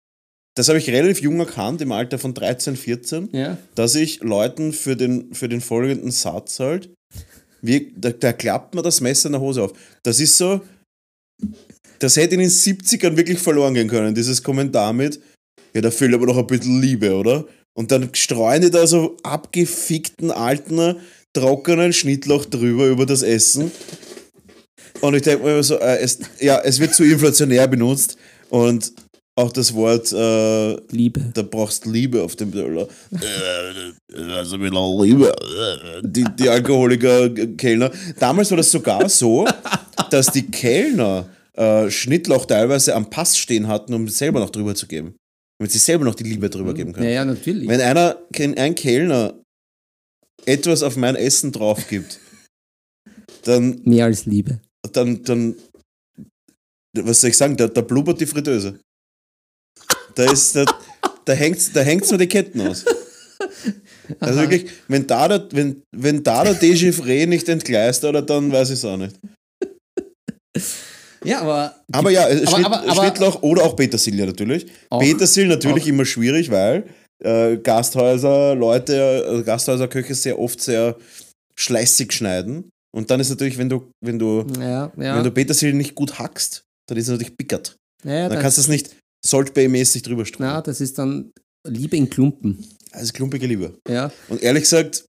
[0.55, 3.57] das habe ich relativ jung erkannt, im Alter von 13, 14, Ja.
[3.75, 6.89] dass ich Leuten für den, für den folgenden Satz halt,
[7.61, 9.73] wie, da, da klappt mir das Messer in der Hose auf.
[10.03, 10.61] Das ist so,
[11.99, 15.19] das hätte in den 70ern wirklich verloren gehen können, dieses Kommentar mit,
[15.73, 17.45] ja, da fehlt aber noch ein bisschen Liebe, oder?
[17.73, 20.95] Und dann streuen die da so abgefickten, alten,
[21.33, 23.71] trockenen Schnittlauch drüber über das Essen.
[25.01, 28.17] Und ich denke mir immer so, äh, es, ja, es wird zu inflationär benutzt
[28.49, 28.93] und
[29.35, 31.19] auch das Wort äh, Liebe.
[31.33, 32.87] da brauchst Liebe auf dem Teller.
[34.33, 35.33] Also mit Liebe.
[36.01, 37.91] Die, die Alkoholiker-Kellner.
[38.17, 39.45] Damals war das sogar so,
[40.09, 41.27] dass die Kellner
[41.57, 45.15] äh, Schnittlauch teilweise am Pass stehen hatten, um selber noch drüber zu geben.
[45.59, 47.09] Damit sie selber noch die Liebe drüber geben Ja, können.
[47.11, 47.67] ja, natürlich.
[47.67, 48.17] Wenn einer,
[48.57, 49.41] ein Kellner
[50.45, 52.19] etwas auf mein Essen drauf gibt,
[53.43, 54.59] dann, Mehr als Liebe.
[54.91, 55.55] dann, dann,
[56.93, 58.79] was soll ich sagen, da, da blubbert die Fritteuse.
[60.15, 60.65] Da ist, da,
[61.25, 62.85] da hängt's, da hängt's nur die Ketten aus.
[64.19, 64.49] Also Aha.
[64.49, 68.75] wirklich, wenn da der, wenn, wenn da der Dechiffré nicht entgleist, oder dann weiß ich
[68.75, 69.15] es auch nicht.
[71.25, 71.75] Ja, aber.
[71.91, 74.65] Aber ja, aber, Schnitt, aber, aber, Schnittlauch oder auch Petersilie natürlich.
[74.89, 75.87] Auch- Petersil natürlich auch.
[75.87, 76.85] immer schwierig, weil
[77.23, 80.95] äh, Gasthäuser, Leute, äh, Gasthäuserköche sehr oft sehr
[81.55, 82.69] schleißig schneiden.
[82.95, 85.17] Und dann ist natürlich, wenn du, wenn du, Ja, ja.
[85.17, 87.75] wenn du Petersilie nicht gut hackst, dann ist es natürlich bickert.
[88.03, 90.49] ja, Dann kannst du es nicht Salt Bay-mäßig drüber streuen.
[90.49, 91.31] na, das ist dann
[91.67, 92.63] Liebe in Klumpen.
[92.91, 93.73] Also klumpige Liebe.
[93.89, 94.11] Ja.
[94.29, 95.05] Und ehrlich gesagt,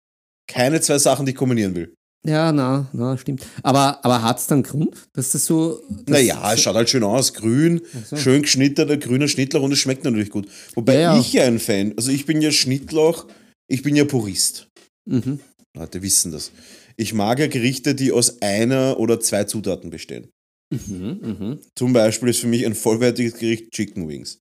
[0.51, 1.95] keine zwei Sachen, die ich kombinieren will.
[2.27, 3.47] Ja, na, na, stimmt.
[3.63, 5.81] Aber, aber hat es dann Grund, dass das so.
[5.89, 7.33] dass- Naja, es schaut halt schön aus.
[7.35, 8.17] Grün, so.
[8.17, 10.49] schön geschnittener, grüner Schnittlauch und es schmeckt natürlich gut.
[10.75, 11.21] Wobei Ja, ja.
[11.21, 13.27] ich ja ein Fan, also ich bin ja Schnittlauch,
[13.69, 14.69] ich bin ja Purist.
[15.09, 15.39] Mhm.
[15.77, 16.51] Leute wissen das.
[16.97, 20.29] Ich mag ja Gerichte, die aus einer oder zwei Zutaten bestehen.
[20.75, 21.59] Mhm, mhm.
[21.77, 24.39] Zum Beispiel ist für mich ein vollwertiges Gericht Chicken Wings.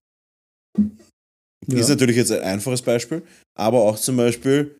[1.68, 1.78] Ja.
[1.78, 3.22] Ist natürlich jetzt ein einfaches Beispiel,
[3.56, 4.76] aber auch zum Beispiel,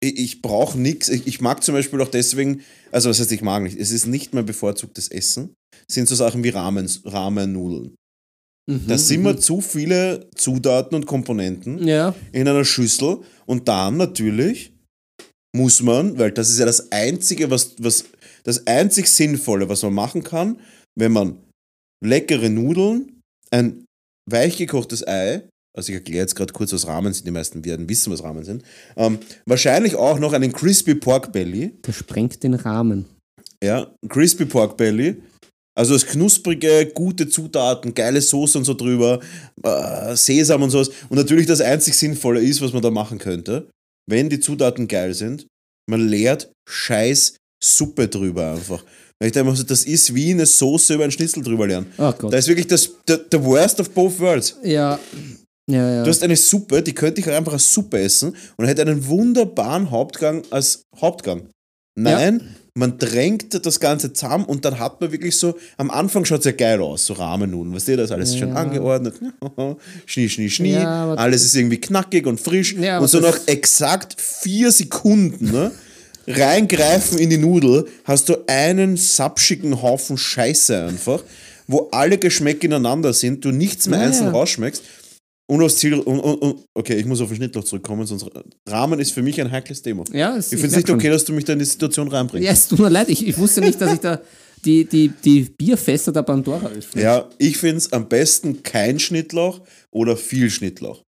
[0.00, 1.08] ich, ich brauche nichts.
[1.08, 4.06] Ich, ich mag zum Beispiel auch deswegen, also was heißt, ich mag nicht, es ist
[4.06, 5.54] nicht mein bevorzugtes Essen,
[5.88, 7.94] sind so Sachen wie Ramen, Ramen-Nudeln.
[8.68, 9.24] Mhm, Da sind mhm.
[9.24, 14.72] mir zu viele Zutaten und Komponenten Ja, in einer Schüssel und dann natürlich
[15.54, 18.04] muss man, weil das ist ja das einzige, was, was
[18.44, 20.60] das einzig Sinnvolle, was man machen kann,
[20.94, 21.38] wenn man
[22.04, 23.84] leckere Nudeln, ein
[24.28, 28.12] weichgekochtes Ei, also ich erkläre jetzt gerade kurz, was Ramen sind, die meisten werden wissen,
[28.12, 28.62] was Ramen sind,
[28.96, 33.04] ähm, wahrscheinlich auch noch einen Crispy Pork Belly, das sprengt den Rahmen.
[33.62, 35.16] ja, Crispy Pork Belly,
[35.78, 39.20] also das knusprige, gute Zutaten, geile Soße und so drüber,
[39.62, 40.90] äh, Sesam und sowas.
[41.10, 43.68] Und natürlich das einzig Sinnvolle ist, was man da machen könnte,
[44.08, 45.46] wenn die Zutaten geil sind,
[45.88, 48.82] man leert scheiß Suppe drüber einfach.
[49.18, 51.86] Weil ich denke mir so, das ist wie eine Soße über einen Schnitzel drüber leeren.
[51.98, 52.32] Oh Gott.
[52.32, 54.56] Da ist wirklich das, the, the worst of both worlds.
[54.62, 54.98] ja,
[55.68, 56.02] ja, ja.
[56.04, 59.06] Du hast eine Suppe, die könnte ich auch einfach als Suppe essen und hätte einen
[59.06, 61.48] wunderbaren Hauptgang als Hauptgang.
[61.98, 66.40] Nein, man drängt das Ganze zusammen und dann hat man wirklich so, am Anfang schaut
[66.40, 68.54] es ja geil aus, so Rahmennudeln, weißt du, da ist alles schön Ja.
[68.56, 69.14] angeordnet,
[70.06, 73.48] schnie, schnie, schnie, Ja, alles ist irgendwie knackig und frisch Ja, und so das- nach
[73.48, 75.72] exakt vier Sekunden, ne?
[76.28, 81.22] Reingreifen in die Nudel, hast du einen sapschigen Haufen Scheiße einfach,
[81.66, 84.32] wo alle Geschmäcke ineinander sind, du nichts mehr Ja, einzeln ja.
[84.32, 84.82] rausschmeckst
[85.48, 85.94] und aufs Ziel.
[85.94, 88.26] Und, und, und, okay, ich muss auf den Schnittloch zurückkommen, sonst.
[88.68, 90.04] Rahmen ist für mich ein heikles Thema.
[90.12, 90.96] ja, es- Ich finde es nicht schon.
[90.96, 92.44] okay, dass du mich da in die Situation reinbringst.
[92.46, 94.20] Ja, es tut mir leid, ich, ich wusste nicht, dass ich da
[94.64, 97.00] die, die, die Bierfässer der Pandora öffne.
[97.02, 99.60] Ja, ich finde es am besten kein Schnittlauch
[99.92, 101.02] oder viel Schnittlauch.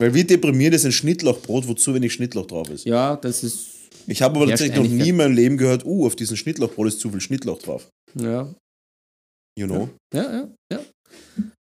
[0.00, 2.84] Weil wie deprimiert ist ein Schnittlauchbrot, wo zu wenig Schnittlauch drauf ist.
[2.86, 3.66] Ja, das ist.
[4.06, 7.00] Ich habe aber tatsächlich noch nie in meinem Leben gehört, uh, auf diesem Schnittlauchbrot ist
[7.00, 7.88] zu viel Schnittlauch drauf.
[8.14, 8.54] Ja.
[9.58, 9.90] You know?
[10.14, 10.80] Ja, ja, ja.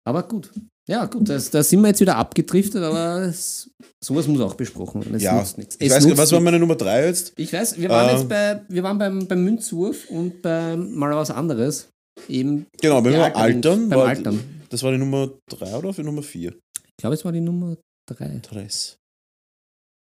[0.05, 0.51] Aber gut.
[0.89, 3.69] Ja, gut, das, da sind wir jetzt wieder abgedriftet, aber es,
[4.01, 5.15] sowas muss auch besprochen werden.
[5.15, 5.35] Es Ja.
[5.35, 5.75] nutzt nichts.
[5.79, 7.33] Ich Es weiß, nutzt was war meine Nummer 3 jetzt?
[7.35, 11.13] Ich weiß, wir waren Äh, jetzt bei, wir waren beim, beim Münzwurf und beim mal
[11.15, 11.89] was anderes.
[12.29, 14.39] Eben, Genau, beim Altern, Alterung, beim war, Altern.
[14.69, 16.51] Das war die Nummer 3 oder für Nummer 4?
[16.51, 17.75] ich glaube, es war die Nummer
[18.09, 18.39] drei.
[18.41, 18.97] Tres.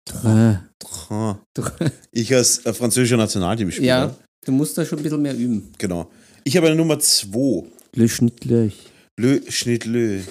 [0.06, 0.60] Drei.
[0.80, 1.39] Tra.
[1.54, 1.91] Drei.
[2.12, 3.86] Ich als äh, französischer Nationalteamspieler.
[3.88, 4.15] Ja,
[4.46, 5.72] du musst da schon ein bisschen mehr üben.
[5.78, 6.10] Genau.
[6.44, 7.65] Ich habe eine Nummer 2.
[7.94, 8.74] Le Schnittlöch.
[9.20, 10.24] Le Schnitt Le.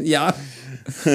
[0.00, 0.34] Ja.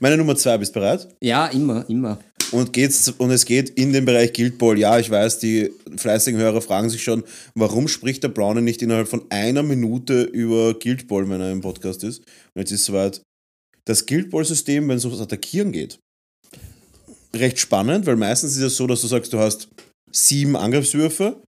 [0.00, 1.08] Meine Nummer 2, bist du bereit?
[1.20, 2.18] Ja, immer, immer.
[2.52, 4.78] Und, geht's, und es geht in den Bereich Guild Ball.
[4.78, 9.08] Ja, ich weiß, die fleißigen Hörer fragen sich schon, warum spricht der Braune nicht innerhalb
[9.08, 12.20] von einer Minute über Guild Ball, wenn er im Podcast ist.
[12.20, 13.22] Und jetzt ist es soweit.
[13.84, 15.98] Das Guild Ball-System, wenn es ums Attackieren geht,
[17.34, 19.68] recht spannend, weil meistens ist es so, dass du sagst, du hast
[20.12, 21.42] sieben Angriffswürfe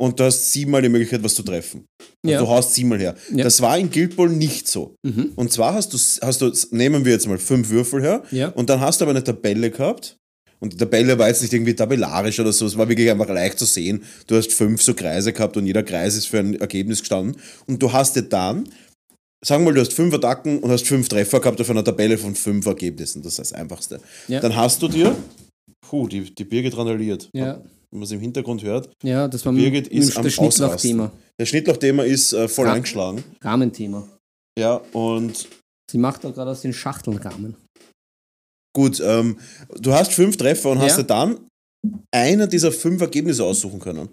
[0.00, 1.84] und du hast siebenmal die Möglichkeit, was zu treffen.
[2.24, 2.40] Also Ja.
[2.40, 3.14] Du haust siebenmal her.
[3.34, 3.44] Ja.
[3.44, 4.94] Das war in Guild Ball nicht so.
[5.02, 5.32] Mhm.
[5.36, 8.48] Und zwar hast du, hast du, nehmen wir jetzt mal fünf Würfel her, Ja.
[8.48, 10.16] und dann hast du aber eine Tabelle gehabt.
[10.58, 13.58] Und die Tabelle war jetzt nicht irgendwie tabellarisch oder so, es war wirklich einfach leicht
[13.58, 14.02] zu sehen.
[14.26, 17.36] Du hast fünf so Kreise gehabt und jeder Kreis ist für ein Ergebnis gestanden.
[17.66, 18.68] Und du hast dir dann,
[19.44, 22.16] sagen wir mal, du hast fünf Attacken und hast fünf Treffer gehabt auf einer Tabelle
[22.18, 23.22] von fünf Ergebnissen.
[23.22, 24.00] Das ist das Einfachste.
[24.28, 25.14] Dann hast du dir,
[25.86, 27.30] puh, die, die Birgit randaliert.
[27.34, 28.88] Ja, Wenn man es im Hintergrund hört.
[29.02, 31.10] ja das war Birgit ist am das Schnittlauch-Thema.
[31.40, 32.74] Der Schnittlauch-Thema ist äh, voll Ja.
[32.74, 33.24] eingeschlagen.
[33.42, 34.06] Rahmenthema.
[34.58, 35.48] Ja, und
[35.90, 37.56] Sie macht da gerade aus den Schachteln Rahmen.
[38.76, 39.38] Gut, ähm,
[39.80, 41.02] du hast fünf Treffer und hast Ja.
[41.02, 41.40] dir dann
[42.14, 44.10] einer dieser fünf Ergebnisse aussuchen können.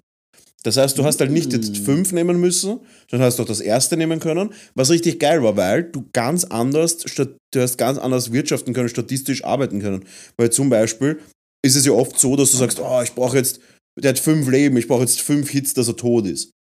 [0.64, 1.86] Das heißt, du hast halt nicht jetzt Mm.
[1.86, 5.84] fünf nehmen müssen, sondern hast auch das erste nehmen können, was richtig geil war, weil
[5.84, 10.04] du ganz anders, du hast ganz anders wirtschaften können, statistisch arbeiten können.
[10.36, 11.20] Weil zum Beispiel
[11.64, 13.60] ist es ja oft so, dass du sagst, oh, ich brauche jetzt,
[13.98, 16.52] der hat fünf Leben, ich brauche jetzt fünf Hits, dass er tot ist.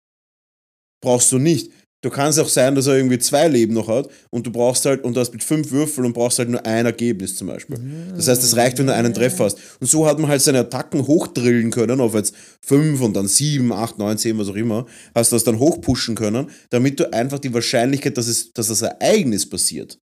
[1.02, 1.72] Brauchst du nicht.
[2.04, 5.04] Du kannst auch sein, dass er irgendwie zwei Leben noch hat und du brauchst halt,
[5.04, 7.80] und du hast mit fünf Würfeln und brauchst halt nur ein Ergebnis zum Beispiel.
[8.16, 9.58] Das heißt, es reicht, wenn du einen Treffer hast.
[9.80, 13.74] Und so hat man halt seine Attacken hochdrillen können auf jetzt fünf und dann sieben,
[13.74, 14.86] acht, neun, zehn, was auch immer.
[15.16, 18.84] Hast du das dann hochpushen können, damit du einfach die Wahrscheinlichkeit, dass, es, dass das
[18.84, 19.98] Ereignis passiert,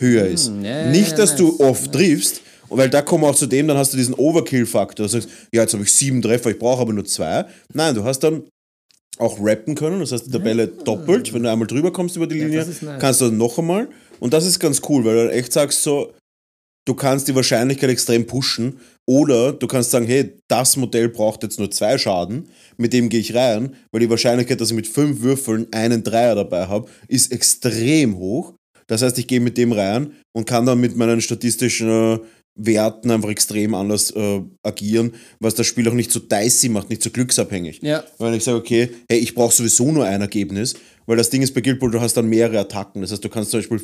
[0.00, 0.48] höher ist.
[0.48, 3.76] Hm, Nicht, dass du oft triffst, und weil da kommen wir auch zu dem, dann
[3.76, 5.04] hast du diesen Overkill-Faktor.
[5.06, 7.44] Du sagst, ja, jetzt habe ich sieben Treffer, ich brauche aber nur zwei.
[7.74, 8.44] Nein, du hast dann
[9.18, 12.36] auch rappen können, das heißt die Tabelle doppelt, wenn du einmal drüber kommst über die
[12.38, 13.00] Ja, Linie, ist nice.
[13.00, 13.88] kannst du dann noch einmal.
[14.18, 16.12] Und das ist ganz cool, weil du dann echt sagst so,
[16.86, 21.58] du kannst die Wahrscheinlichkeit extrem pushen oder du kannst sagen, hey, das Modell braucht jetzt
[21.58, 25.20] nur zwei Schaden, mit dem gehe ich rein, weil die Wahrscheinlichkeit, dass ich mit fünf
[25.20, 28.54] Würfeln einen Dreier dabei habe, ist extrem hoch.
[28.86, 32.18] Das heißt, ich gehe mit dem rein und kann dann mit meinen statistischen äh,
[32.54, 37.02] Werten einfach extrem anders äh, agieren, was das Spiel auch nicht so dicey macht, nicht
[37.02, 37.80] so glücksabhängig.
[37.82, 40.74] Ja, Weil ich sage, okay, hey, ich brauche sowieso nur ein Ergebnis,
[41.06, 43.02] weil das Ding ist bei Guild Ball, du hast dann mehrere Attacken.
[43.02, 43.80] Das heißt, du kannst zum Beispiel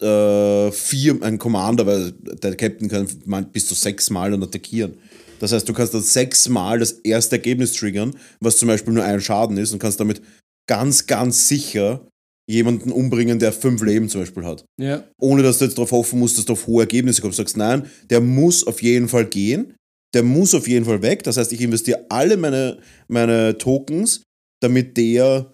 [0.00, 3.06] äh, vier, ein Commander, weil der Captain kann
[3.52, 4.94] bis zu sechs Mal dann attackieren.
[5.40, 9.04] Das heißt, du kannst dann sechs Mal das erste Ergebnis triggern, was zum Beispiel nur
[9.04, 10.20] ein Schaden ist und kannst damit
[10.68, 12.06] ganz, ganz sicher
[12.48, 15.04] jemanden umbringen, der fünf Leben zum Beispiel hat ja.
[15.20, 17.38] ohne dass du jetzt darauf hoffen musst, dass du auf hohe Ergebnisse kommst.
[17.38, 19.74] Du sagst, nein, der muss auf jeden Fall gehen,
[20.14, 21.22] der muss auf jeden Fall weg.
[21.24, 24.22] Das heißt, ich investiere alle meine, meine Tokens,
[24.62, 25.52] damit der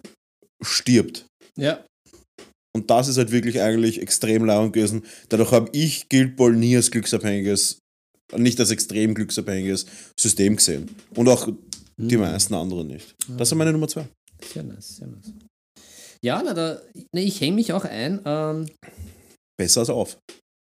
[0.63, 1.27] stirbt.
[1.59, 1.85] Ja,
[2.77, 5.03] Und das ist halt wirklich eigentlich extrem laut gewesen.
[5.29, 7.79] Dadurch habe ich Guild Ball nie als glücksabhängiges,
[8.37, 9.87] nicht als extrem glücksabhängiges
[10.19, 10.89] System gesehen.
[11.15, 11.49] Und auch
[11.97, 13.15] die meisten anderen nicht.
[13.37, 14.07] Das ist meine Nummer zwei.
[14.53, 15.33] sehr nice, sehr nice.
[16.25, 16.81] Ja, na, da,
[17.13, 18.19] na, ich hänge mich auch ein.
[18.25, 18.67] Ähm,
[19.59, 20.19] Besser als auf.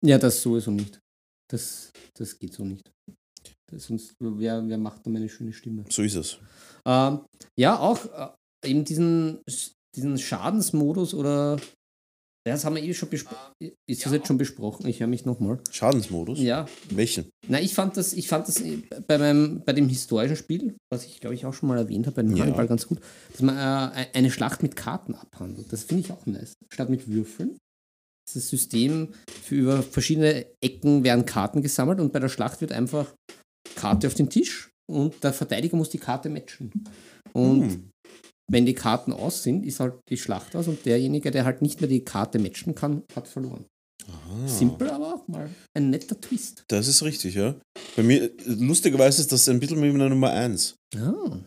[0.04, 1.00] ja, das sowieso nicht.
[1.50, 2.90] Das, das geht so nicht.
[3.70, 5.86] Das, sonst, wer, wer macht da meine schöne Stimme?
[5.88, 6.38] So ist es.
[6.84, 7.24] Ähm,
[7.58, 8.04] ja, auch
[8.62, 9.40] äh, eben diesen,
[9.96, 11.58] diesen Schadensmodus oder.
[12.52, 13.70] Das haben wir eh schon besprochen.
[13.86, 14.86] Ist das jetzt schon besprochen?
[14.86, 15.60] Ich höre mich nochmal.
[15.70, 16.38] Schadensmodus?
[16.40, 16.66] Ja.
[16.90, 17.30] Welchen?
[17.48, 18.62] Na, ich fand das, ich fand das
[19.06, 22.16] bei, meinem, bei dem historischen Spiel, was ich glaube ich auch schon mal erwähnt habe,
[22.16, 22.44] bei dem Ja.
[22.44, 23.00] Hannibal ganz gut,
[23.32, 25.72] dass man äh, eine Schlacht mit Karten abhandelt.
[25.72, 26.54] Das finde ich auch nice.
[26.72, 27.56] Statt mit Würfeln.
[28.32, 33.06] Das System für über verschiedene Ecken werden Karten gesammelt und bei der Schlacht wird einfach
[33.74, 36.70] Karte auf den Tisch und der Verteidiger muss die Karte matchen.
[37.32, 37.90] Und Hm.
[38.50, 41.80] Wenn die Karten aus sind, ist halt die Schlacht aus und derjenige, der halt nicht
[41.80, 43.66] mehr die Karte matchen kann, hat verloren.
[44.06, 44.48] Ah.
[44.48, 46.64] Simpel, aber auch mal ein netter Twist.
[46.68, 47.54] Das ist richtig, ja.
[47.94, 50.76] Bei mir, lustigerweise ist das ein bisschen wie meine Nummer 1.
[50.96, 51.40] Ah.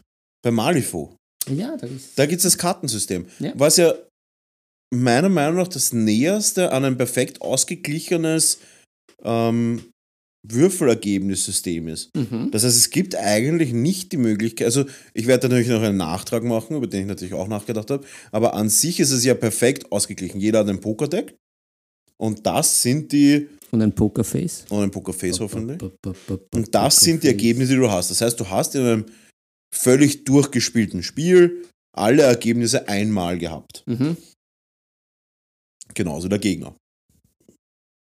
[0.44, 1.16] Bei Malifaux.
[1.50, 2.18] Ja, da ist.
[2.18, 3.26] Da gibt es das Kartensystem.
[3.40, 3.54] Ja.
[3.56, 3.96] Was ja
[4.94, 8.60] meiner Meinung nach das Näherste an ein perfekt ausgeglichenes
[9.24, 9.91] ähm,
[10.48, 12.10] Würfelergebnissystem ist.
[12.16, 12.50] Mhm.
[12.52, 16.44] Das heißt, es gibt eigentlich nicht die Möglichkeit, also ich werde natürlich noch einen Nachtrag
[16.44, 19.92] machen, über den ich natürlich auch nachgedacht habe, aber an sich ist es ja perfekt
[19.92, 20.40] ausgeglichen.
[20.40, 21.36] Jeder hat ein Pokerdeck
[22.18, 24.66] und das sind die, Und ein Pokerface.
[24.70, 25.80] und ein Pokerface hoffentlich,
[26.54, 27.28] und das sind die.
[27.28, 28.10] Ergebnisse, die du hast.
[28.10, 29.06] Das heißt, du hast in einem
[29.74, 31.66] völlig durchgespielten Spiel
[31.96, 33.84] alle Ergebnisse einmal gehabt.
[33.86, 34.18] Mhm.
[35.94, 36.76] Genauso der Gegner.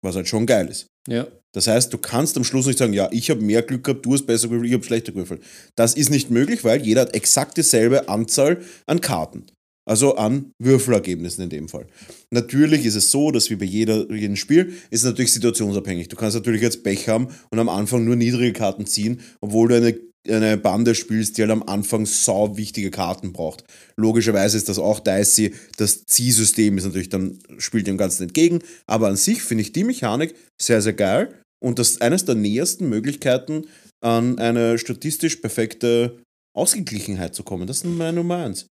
[0.04, 0.88] Was halt schon geil ist.
[1.08, 1.28] Ja.
[1.56, 4.14] Das heißt, du kannst am Schluss nicht sagen, ja, ich habe mehr Glück gehabt, du
[4.14, 5.41] hast besser gewürfelt, ich habe schlechter gewürfelt.
[5.76, 9.45] Das ist nicht möglich, weil jeder hat exakt dieselbe Anzahl an Karten.
[9.88, 11.88] Also an Würfelergebnissen in dem Fall.
[12.30, 16.10] Natürlich ist es so, dass wie bei jeder, jedem Spiel, ist natürlich situationsabhängig.
[16.10, 19.78] Du kannst natürlich jetzt Pech haben und am Anfang nur niedrige Karten ziehen, obwohl du
[19.78, 19.97] eine,
[20.28, 23.64] eine Bande spielst, die halt am Anfang sau wichtige Karten braucht.
[23.95, 25.53] Logischerweise ist das auch dicey.
[25.78, 28.60] Das Ziehsystem ist natürlich dann, spielt dem Ganzen entgegen.
[28.88, 31.30] Aber an sich finde ich die Mechanik sehr, sehr geil
[31.66, 33.68] und das ist eines der nähersten Möglichkeiten,
[34.01, 36.22] an eine statistisch perfekte
[36.55, 37.66] Ausgeglichenheit zu kommen.
[37.66, 38.68] Das ist meine Nummer eins.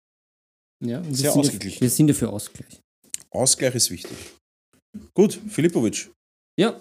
[0.84, 1.04] ja.
[1.04, 1.76] wir Sehr sind ausgeglichen.
[1.76, 2.80] Ja, wir sind ja für Ausgleich.
[3.30, 4.16] Ausgleich ist wichtig.
[5.14, 6.10] Gut, Filipovic,
[6.58, 6.80] Ja.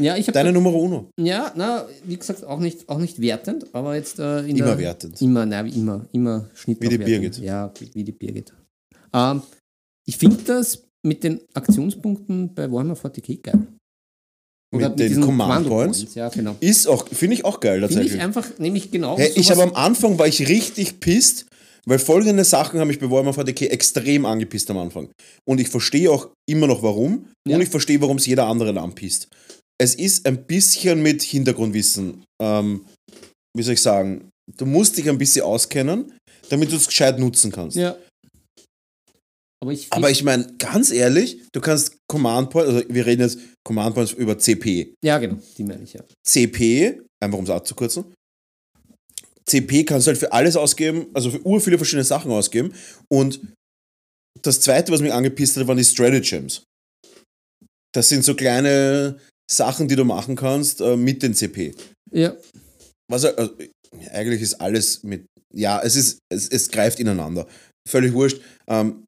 [0.00, 0.32] Ja, ich habe.
[0.32, 1.08] deine Nummer uno.
[1.20, 4.78] Ja, na, wie gesagt, auch nicht, auch nicht wertend, aber jetzt äh, in Immer der,
[4.78, 5.22] wertend.
[5.22, 6.98] Immer, nein, wie immer, immer Schnitt Wie die.
[6.98, 7.38] Birgit.
[7.38, 8.52] Ja, wie, wie die Birgit.
[9.12, 9.42] Ähm,
[10.04, 13.66] ich finde das mit den Aktionspunkten bei Warhammer 40k geil.
[14.74, 16.14] Mit den diesen Command Commando Points?
[16.14, 16.56] Ja, genau.
[16.60, 18.14] Ist auch, finde ich auch geil Finde tatsächlich.
[18.14, 21.46] ich einfach, nämlich genau Hey, ich habe am Anfang war ich richtig pisst,
[21.86, 25.10] weil folgende Sachen haben mich bei Warhammer 40k extrem angepisst am Anfang.
[25.48, 27.26] Und ich verstehe auch immer noch warum.
[27.46, 27.56] Ja.
[27.56, 29.28] Und ich verstehe, warum es jeder andere anpisst.
[29.78, 32.84] Es ist ein bisschen mit Hintergrundwissen, ähm,
[33.56, 36.12] wie soll ich sagen, du musst dich ein bisschen auskennen,
[36.48, 37.76] damit du es gescheit nutzen kannst.
[37.76, 37.96] Ja.
[39.62, 43.38] Aber ich Aber ich meine, ganz ehrlich, du kannst Command Points, also wir reden jetzt
[43.64, 44.94] Command Points über CP.
[45.02, 46.02] Ja, genau, die meine ich ja.
[46.22, 48.04] CP, einfach um es abzukürzen,
[49.46, 52.72] CP kannst du halt für alles ausgeben, also für ur viele verschiedene Sachen ausgeben.
[53.08, 53.40] Und
[54.42, 56.62] das zweite, was mich angepisst hat, waren die Stratagems.
[57.94, 59.18] Das sind so kleine
[59.50, 61.74] Sachen, die du machen kannst äh, mit den CP.
[62.10, 62.36] Ja,
[63.10, 63.56] Was also,
[64.10, 65.26] eigentlich ist alles mit.
[65.54, 67.46] Ja, es ist, es, es greift ineinander.
[67.88, 68.40] Völlig wurscht.
[68.66, 69.04] Ähm,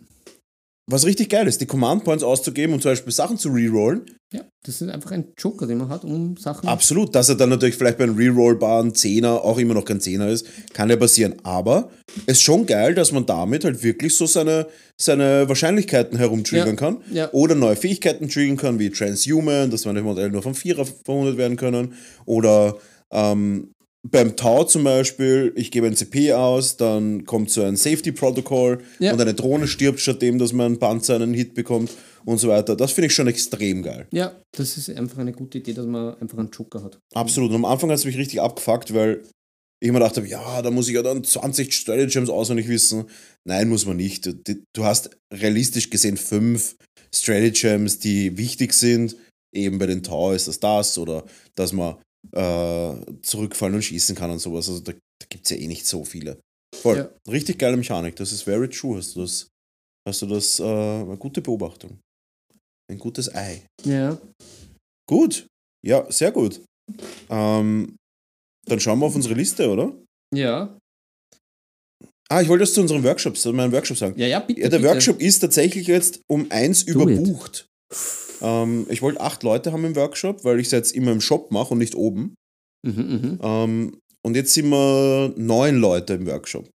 [0.89, 4.43] was richtig geil ist, die Command Points auszugeben und zum Beispiel Sachen zu rerollen, ja,
[4.65, 6.69] das ist einfach ein Joker, den man hat, um Sachen.
[6.69, 10.29] Absolut, dass er dann natürlich vielleicht bei einem rerollbaren Zehner auch immer noch kein Zehner
[10.29, 11.37] ist, kann ja passieren.
[11.45, 11.91] Aber
[12.27, 14.67] es ist schon geil, dass man damit halt wirklich so seine,
[15.01, 16.97] seine Wahrscheinlichkeiten herumtriggern Ja, kann.
[17.13, 17.33] ja.
[17.33, 21.57] Oder neue Fähigkeiten triggern kann, wie Transhuman, dass man eventuell nur vom Vierer verwundet werden
[21.57, 21.95] können.
[22.25, 22.77] Oder
[23.13, 23.73] ähm,
[24.11, 28.83] beim Tau zum Beispiel, ich gebe ein CP aus, dann kommt so ein Safety Protocol
[28.99, 29.13] Ja.
[29.13, 31.91] und eine Drohne stirbt, stattdem, dass man ein Panzer einen Hit bekommt
[32.25, 32.77] und so weiter.
[32.77, 34.07] Das finde ich schon extrem geil.
[34.13, 36.99] Ja, das ist einfach eine gute Idee, dass man einfach einen Joker hat.
[37.15, 37.51] Absolut.
[37.51, 39.23] Und am Anfang hat es mich richtig abgefuckt, weil
[39.81, 43.05] ich immer dachte, ja, da muss ich ja dann 20 Stratagems auswendig wissen.
[43.45, 44.27] Nein, muss man nicht.
[44.73, 46.77] Du, hast realistisch gesehen fünf
[47.15, 49.17] Stratagems, die wichtig sind.
[49.55, 51.97] Eben bei den Tau ist das das oder dass man
[52.33, 54.69] äh, zurückfallen und schießen kann und sowas.
[54.69, 56.41] Also da, da gibt es ja eh nicht so viele.
[56.75, 56.97] Voll.
[56.97, 57.11] Ja.
[57.31, 58.17] Richtig geile Mechanik.
[58.17, 58.99] Das ist very true.
[58.99, 59.49] Hast du das,
[60.07, 61.99] hast du das äh, eine gute Beobachtung.
[62.91, 63.67] Ein gutes Ei.
[63.85, 64.19] Ja.
[65.09, 65.47] Gut.
[65.85, 66.61] Ja, sehr gut.
[67.29, 67.97] Ähm,
[68.67, 69.97] dann schauen wir auf unsere Liste, oder?
[70.35, 70.77] Ja.
[72.29, 74.19] Ah, ich wollte das zu unserem Workshop, zu meinem Workshop sagen.
[74.19, 74.61] Ja, ja, bitte.
[74.63, 74.91] Ja, der bitte.
[74.91, 77.67] Workshop ist tatsächlich jetzt um eins Do überbucht.
[78.41, 81.51] Ähm, ich wollte acht Leute haben im Workshop, weil ich es jetzt immer im Shop
[81.51, 82.35] mache und nicht oben.
[82.87, 83.39] Mhm, mhm.
[83.43, 86.69] Ähm, und jetzt sind wir neun Leute im Workshop.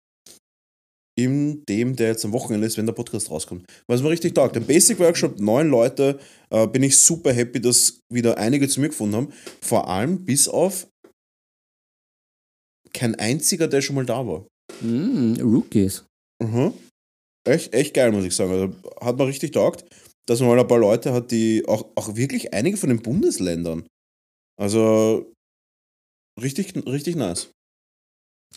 [1.18, 3.66] In dem, der jetzt am Wochenende ist, wenn der Podcast rauskommt.
[3.88, 4.55] Was mir richtig taugt.
[4.55, 8.89] Im Basic Workshop, neun Leute, äh, bin ich super happy, dass wieder einige zu mir
[8.89, 9.34] gefunden haben.
[9.62, 10.88] Vor allem bis auf
[12.93, 14.45] kein einziger, der schon mal da war.
[14.82, 16.05] Mm, Rookies.
[16.41, 16.74] Mhm.
[17.47, 18.51] Echt, echt geil, muss ich sagen.
[18.51, 19.84] Also, hat mir richtig taugt,
[20.28, 23.88] dass man mal ein paar Leute hat, die auch, auch wirklich einige von den Bundesländern.
[24.60, 25.32] Also
[26.42, 27.52] richtig, richtig nice.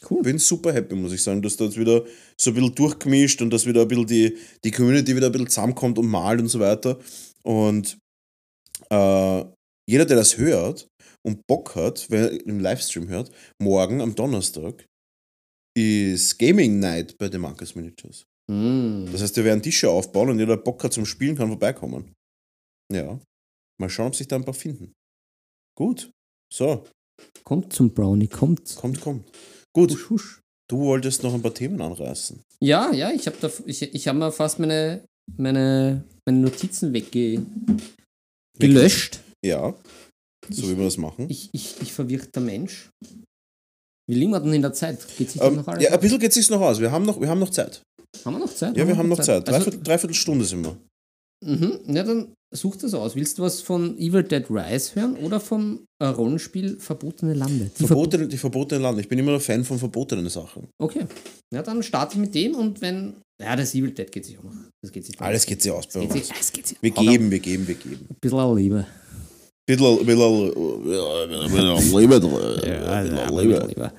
[0.08, 0.22] Cool.
[0.22, 2.04] Bin super happy, muss ich sagen, dass da jetzt wieder
[2.40, 5.48] so ein bisschen durchgemischt und dass wieder ein bisschen die, die Community wieder ein bisschen
[5.48, 6.98] zusammenkommt und malt und so weiter.
[7.44, 7.98] Und
[8.90, 9.44] äh,
[9.88, 10.88] jeder, der das hört
[11.22, 14.86] und Bock hat, wenn er im Livestream hört, morgen am Donnerstag
[15.76, 18.24] ist Gaming Night bei den Marcus Miniatures.
[18.50, 19.06] Mm.
[19.12, 22.12] Das heißt, wir werden Tische aufbauen und jeder, der Bock hat zum Spielen, kann vorbeikommen.
[22.92, 23.18] Ja.
[23.80, 24.92] Mal schauen, ob sich da ein paar finden.
[25.76, 26.10] Gut.
[26.52, 26.84] So,
[27.44, 28.74] Kommt zum Brownie, kommt.
[28.76, 29.30] kommt, kommt.
[29.74, 30.40] Gut, Husch, husch.
[30.68, 32.42] du wolltest noch ein paar Themen anreißen.
[32.60, 35.04] Ja, ja, ich habe da, ich, ich habe mal fast meine,
[35.36, 37.44] meine, meine Notizen wegge
[38.58, 39.20] gelöscht.
[39.44, 39.74] Ja.
[40.50, 41.26] so wie wir das machen.
[41.30, 42.90] Ich, ich, ich verwirrter Mensch.
[44.08, 44.98] Wie liegen wir denn in der Zeit?
[45.16, 46.80] Geht sich das Ähm, noch alles ja, ein bisschen geht es sich noch aus.
[46.80, 47.82] Wir haben noch, wir haben noch Zeit.
[48.24, 48.76] Haben wir noch Zeit?
[48.76, 49.48] Ja, wir haben noch Zeit.
[49.48, 50.76] Also, Dreiviertel, dreiviertel Stunde sind wir.
[51.44, 53.16] mhm, ja, dann such das aus.
[53.16, 57.70] Willst du was von Evil Dead Rise hören oder vom äh, Rollenspiel Verbotene Lande?
[57.78, 59.00] Die Verbo- Verbotene, die verbotenen Lande.
[59.00, 60.68] Ich bin immer ein Fan von verbotenen Sachen.
[60.80, 61.06] okay.
[61.52, 63.14] Ja, dann starte ich mit dem und wenn.
[63.40, 64.52] Ja, das Evil Dead geht sich auch noch.
[64.82, 65.26] Das geht sich noch.
[65.26, 66.28] Alles geht sich aus bei geht uns.
[66.28, 66.78] sich, es geht sich.
[66.80, 68.06] Wir geben, wir geben, wir geben.
[68.08, 68.86] Ein bisschen Liebe.
[69.66, 70.54] Bisschen, bisschen,
[73.34, 73.92] bisschen, Liebe.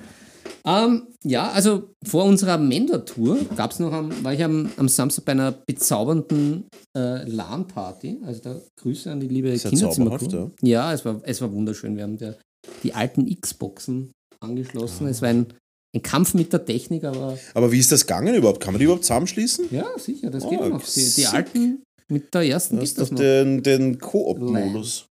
[0.66, 5.24] Ähm, ja, also vor unserer Mendor-Tour gab es noch am, war ich am, am Samstag
[5.26, 6.64] bei einer bezaubernden
[6.96, 8.20] äh, LAN-Party.
[8.24, 10.26] Also da Grüße an die liebe Kinderzimmercrew.
[10.26, 11.96] zauberhaft, Ja, es war, es war wunderschön.
[11.96, 12.36] Wir haben der,
[12.82, 15.06] die alten Xboxen angeschlossen.
[15.06, 15.46] Es war ein,
[15.94, 18.60] ein Kampf mit der Technik, aber Aber wie ist das gegangen überhaupt?
[18.60, 19.66] Kann man die überhaupt zusammenschließen?
[19.70, 20.82] ja, sicher, das Oh, geht noch.
[20.82, 21.32] Die, die sick.
[21.34, 23.20] alten mit der ersten geht hast das doch noch.
[23.20, 25.06] den, den Koop-Modus.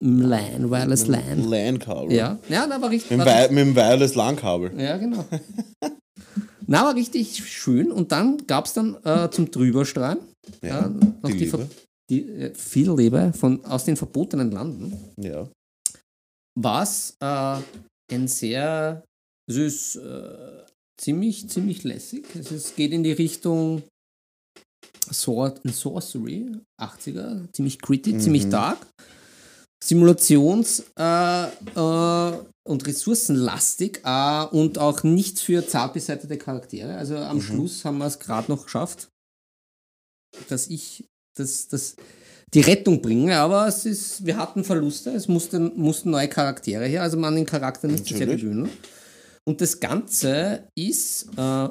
[0.00, 1.48] Im LAN, Wireless LAN.
[1.48, 2.12] LAN-Kabel.
[2.12, 3.10] Ja, ja, da war richtig.
[3.16, 4.78] Mit dem, war mit dem Wireless LAN-Kabel.
[4.78, 5.24] Ja, genau.
[6.66, 7.90] Na, war richtig schön.
[7.90, 10.18] Und dann gab es dann äh, zum Drüberstrahlen
[10.62, 11.68] Ja, äh, noch die die, Ver-
[12.10, 14.96] die äh, viel Liebe von, aus den verbotenen Landen.
[15.16, 15.48] Ja.
[16.54, 17.56] Was äh,
[18.12, 19.02] ein sehr,
[19.48, 20.64] es ist äh,
[21.00, 22.26] ziemlich, ziemlich lässig.
[22.38, 23.82] Es ist, geht in die Richtung
[25.10, 26.46] Sword and Sorcery,
[26.80, 28.20] 80er, ziemlich gritty, Mhm.
[28.20, 28.86] ziemlich dark.
[29.82, 36.96] Simulations- äh, äh, und ressourcenlastig äh, und auch nicht für zart beseitete Charaktere.
[36.96, 37.42] Also am Mhm.
[37.42, 39.08] Schluss haben wir es gerade noch geschafft,
[40.48, 41.04] dass ich
[41.36, 41.96] das, das
[42.54, 47.02] die Rettung bringe, aber es ist, wir hatten Verluste, es mussten, mussten neue Charaktere her,
[47.02, 48.68] also man den Charakter nicht zu sehr gewöhnen.
[49.48, 51.68] Und das Ganze ist, äh,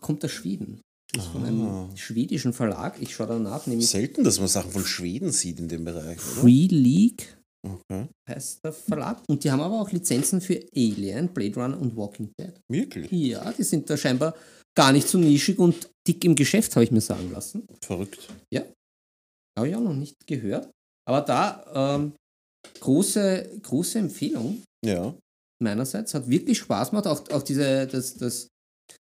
[0.00, 0.80] kommt aus Schweden.
[1.14, 1.46] Ist von Ah.
[1.46, 2.96] einem schwedischen Verlag.
[3.00, 6.40] Ich schaue danach, nämlich Selten, dass man Sachen von Schweden sieht in dem Bereich, oder?
[6.40, 8.08] Free League Okay.
[8.28, 9.22] heißt der Verlag.
[9.28, 12.52] Und die haben aber auch Lizenzen für Alien, Blade Runner und Walking Dead.
[12.68, 13.10] Wirklich?
[13.12, 14.34] Ja, die sind da scheinbar
[14.76, 17.66] gar nicht so nischig und dick im Geschäft, habe ich mir sagen lassen.
[17.84, 18.28] Verrückt.
[19.58, 20.70] Habe ich auch noch nicht gehört.
[21.06, 22.14] Aber da ähm,
[22.80, 25.14] große, große Empfehlung Ja.
[25.62, 26.14] meinerseits.
[26.14, 27.06] Hat wirklich Spaß gemacht.
[27.06, 28.48] Auch, auch diese, das, das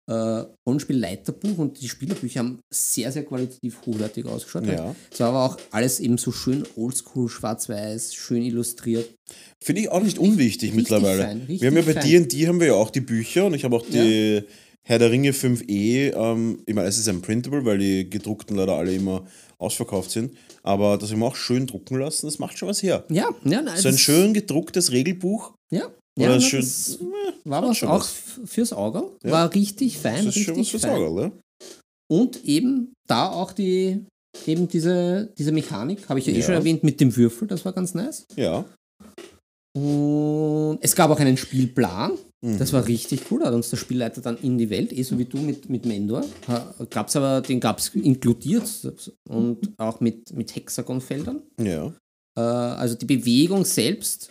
[0.08, 4.66] äh, Rollenspiel-Leiterbuch und die Spielerbücher haben sehr, sehr qualitativ hochwertig ausgeschaut.
[4.66, 4.96] Ja.
[5.12, 9.14] Es war aber auch alles eben so schön oldschool, schwarz-weiß, schön illustriert.
[9.62, 11.36] Finde ich auch nicht unwichtig richtig mittlerweile.
[11.48, 11.94] richtig wir haben ja bei.
[11.94, 14.44] D&D haben wir ja auch die Bücher und ich habe auch die
[14.88, 18.76] Herr der Ringe 5e, ähm, ich meine, es ist ein Printable, weil die gedruckten leider
[18.76, 19.28] alle immer
[19.58, 23.04] ausverkauft sind, aber das haben wir auch schön drucken lassen, das macht schon was her.
[23.10, 27.64] Ja, ja, nein, So ein schön gedrucktes Regelbuch, Ja, ja na, schön, das äh, war
[27.64, 28.14] was auch was.
[28.46, 29.04] fürs Auge.
[29.24, 29.32] Ja.
[29.32, 30.92] War richtig fein, das ist schon was fürs fein.
[30.96, 31.32] Auge, oder?
[32.10, 34.06] Und eben da auch die,
[34.46, 36.46] eben diese, diese Mechanik, habe ich ja, eh Ja.
[36.46, 38.26] schon erwähnt, mit dem Würfel, das war ganz nice.
[38.36, 38.66] Ja.
[39.76, 42.12] Und es gab auch einen Spielplan,
[42.44, 42.60] Mhm.
[42.60, 45.26] das war richtig cool, hat uns der Spielleiter dann in die Welt, eh so wie
[45.26, 46.24] du mit, mit Mendor,
[46.92, 48.64] gab's aber, den gab es inkludiert
[49.28, 51.42] und auch mit, mit Hexagonfeldern.
[51.60, 51.94] Ja.
[52.38, 54.30] Äh, also die Bewegung selbst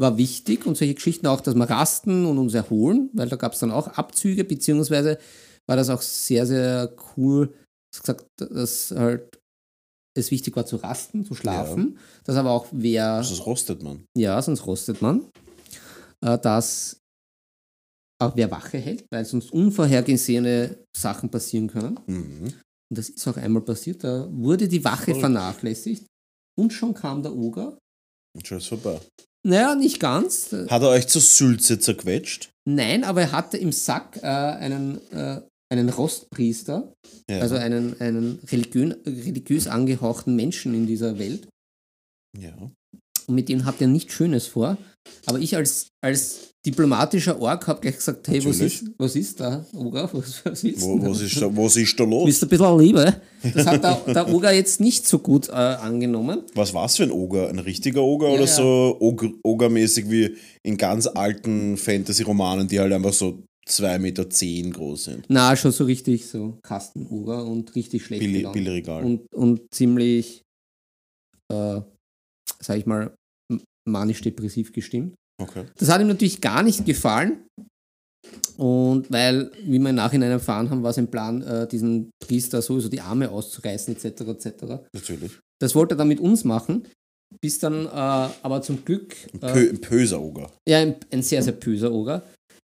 [0.00, 3.52] war wichtig und solche Geschichten auch, dass wir rasten und uns erholen, weil da gab
[3.52, 5.18] es dann auch Abzüge, beziehungsweise
[5.66, 7.54] war das auch sehr, sehr cool,
[7.92, 9.38] dass gesagt, dass halt
[10.16, 14.04] es wichtig war zu rasten, zu schlafen, dass aber auch wer, Das rostet man.
[14.16, 15.28] ja, sonst rostet man,
[16.24, 17.00] äh, dass
[18.22, 21.98] auch wer Wache hält, weil sonst unvorhergesehene Sachen passieren können.
[22.06, 22.44] Mhm.
[22.90, 25.20] Und das ist auch einmal passiert, da wurde die Wache Verrückt.
[25.20, 26.06] vernachlässigt
[26.56, 27.76] und schon kam der Oger
[28.36, 29.00] Und schon ist vorbei.
[29.46, 30.52] Naja, nicht ganz.
[30.52, 32.50] Hat er euch zur Sülze zerquetscht?
[32.66, 36.92] Nein, aber er hatte im Sack äh, einen, äh, einen Rostpriester,
[37.28, 37.40] Ja.
[37.40, 41.48] also einen, einen religiö religiös angehauchten Menschen in dieser Welt.
[42.38, 42.54] ja.
[43.26, 44.76] Und mit dem hat er nichts Schönes vor.
[45.24, 49.64] Aber ich als, als diplomatischer Ork habe gleich gesagt, hey, was ist, was ist da,
[49.74, 50.08] Oger?
[50.12, 51.24] Was, was ist Wo, was, da?
[51.24, 52.38] ist da, was ist da los?
[52.40, 53.20] Du ein bisschen Liebe?
[53.54, 56.42] Das hat der, der Oger jetzt nicht so gut äh, angenommen.
[56.54, 57.48] Was war's für ein Oger?
[57.48, 58.46] Ein richtiger Oger Ja, oder ja.
[58.46, 64.72] so Oger, Ogermäßig wie in ganz alten Fantasy-Romanen, die halt einfach so 2,10 Meter zehn
[64.72, 65.26] groß sind?
[65.28, 68.54] Na, schon so richtig so Kastenoger und richtig schlecht gelaunt.
[68.54, 69.04] Billigregal.
[69.04, 70.42] und, und ziemlich,
[71.52, 71.80] äh,
[72.60, 73.14] sag ich mal,
[73.86, 75.14] manisch-depressiv gestimmt.
[75.40, 75.64] Okay.
[75.78, 77.44] Das hat ihm natürlich gar nicht gefallen.
[78.56, 82.88] Und weil, wie wir im Nachhinein erfahren haben, war sein Plan, äh, diesen Priester sowieso
[82.88, 84.20] die Arme auszureißen, etc.
[84.22, 84.86] etc.
[84.92, 85.32] Natürlich.
[85.60, 86.86] Das wollte er dann mit uns machen,
[87.40, 90.50] bis dann äh, aber zum Glück Ein, äh, Pö, ein böser Oger.
[90.68, 92.22] ja, ein, ein sehr, sehr böser Oger,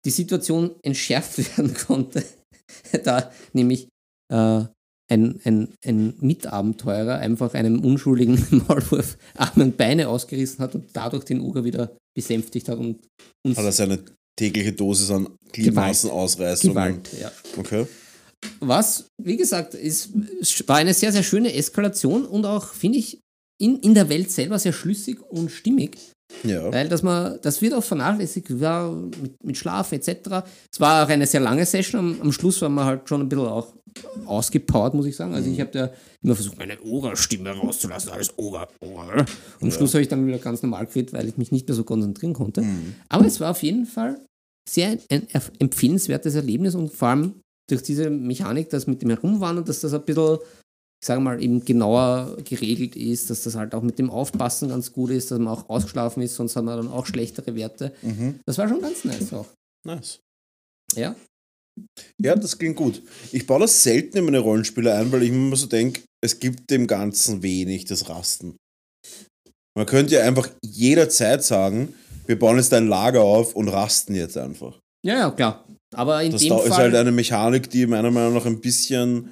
[0.04, 2.24] die Situation entschärft werden konnte,
[3.04, 3.88] da nämlich
[4.32, 4.64] äh,
[5.08, 11.24] ein, ein, ein Mitabenteurer einfach einem unschuldigen Maulwurf Arme und Beine ausgerissen hat und dadurch
[11.24, 12.98] den Oger wieder besänftigt hat und
[13.44, 13.98] uns Hat er seine
[14.36, 16.74] tägliche Dosis an Gliedmaßenausreißungen?
[16.74, 17.30] Gewalt, ja.
[17.56, 17.86] Okay.
[18.60, 20.10] Was, wie gesagt, ist,
[20.68, 23.20] war eine sehr, sehr schöne Eskalation und auch, finde ich,
[23.58, 25.98] in, in der Welt selber sehr schlüssig und stimmig.
[26.42, 26.72] Ja.
[26.72, 30.42] Weil dass man, das wird auch vernachlässigt, ja, mit, mit Schlaf etc.
[30.70, 31.98] Es war auch eine sehr lange Session.
[31.98, 33.72] Am, am Schluss war man halt schon ein bisschen auch
[34.26, 35.34] ausgepowert, muss ich sagen.
[35.34, 35.90] Also ich habe da
[36.22, 39.20] immer versucht, meine Ora-Stimme rauszulassen, alles Ora, Ora.
[39.20, 39.26] Und
[39.62, 41.84] am Schluss habe ich dann wieder ganz normal geredet, weil ich mich nicht mehr so
[41.84, 42.64] konzentrieren konnte.
[43.08, 44.20] Aber es war auf jeden Fall
[44.68, 45.28] sehr ein
[45.58, 47.34] empfehlenswertes Erlebnis und vor allem
[47.68, 50.38] durch diese Mechanik, das mit dem Herumwandern, dass das ein bisschen,
[51.00, 54.92] ich sage mal, eben genauer geregelt ist, dass das halt auch mit dem Aufpassen ganz
[54.92, 57.92] gut ist, dass man auch ausgeschlafen ist, sonst hat man dann auch schlechtere Werte.
[58.44, 59.46] Das war schon ganz nice auch.
[59.84, 60.20] Nice.
[60.94, 61.16] Ja,
[62.20, 63.02] Ja, das klingt gut.
[63.32, 66.38] Ich baue das selten in meine Rollenspiele ein, weil ich mir immer so denke, es
[66.40, 68.56] gibt dem Ganzen wenig das Rasten.
[69.76, 71.94] Man könnte ja einfach jederzeit sagen,
[72.26, 74.78] wir bauen jetzt ein Lager auf und rasten jetzt einfach.
[75.04, 75.64] ja, ja klar.
[75.94, 79.30] Aber in Das dem Fall, ist halt eine Mechanik, die meiner Meinung nach ein bisschen.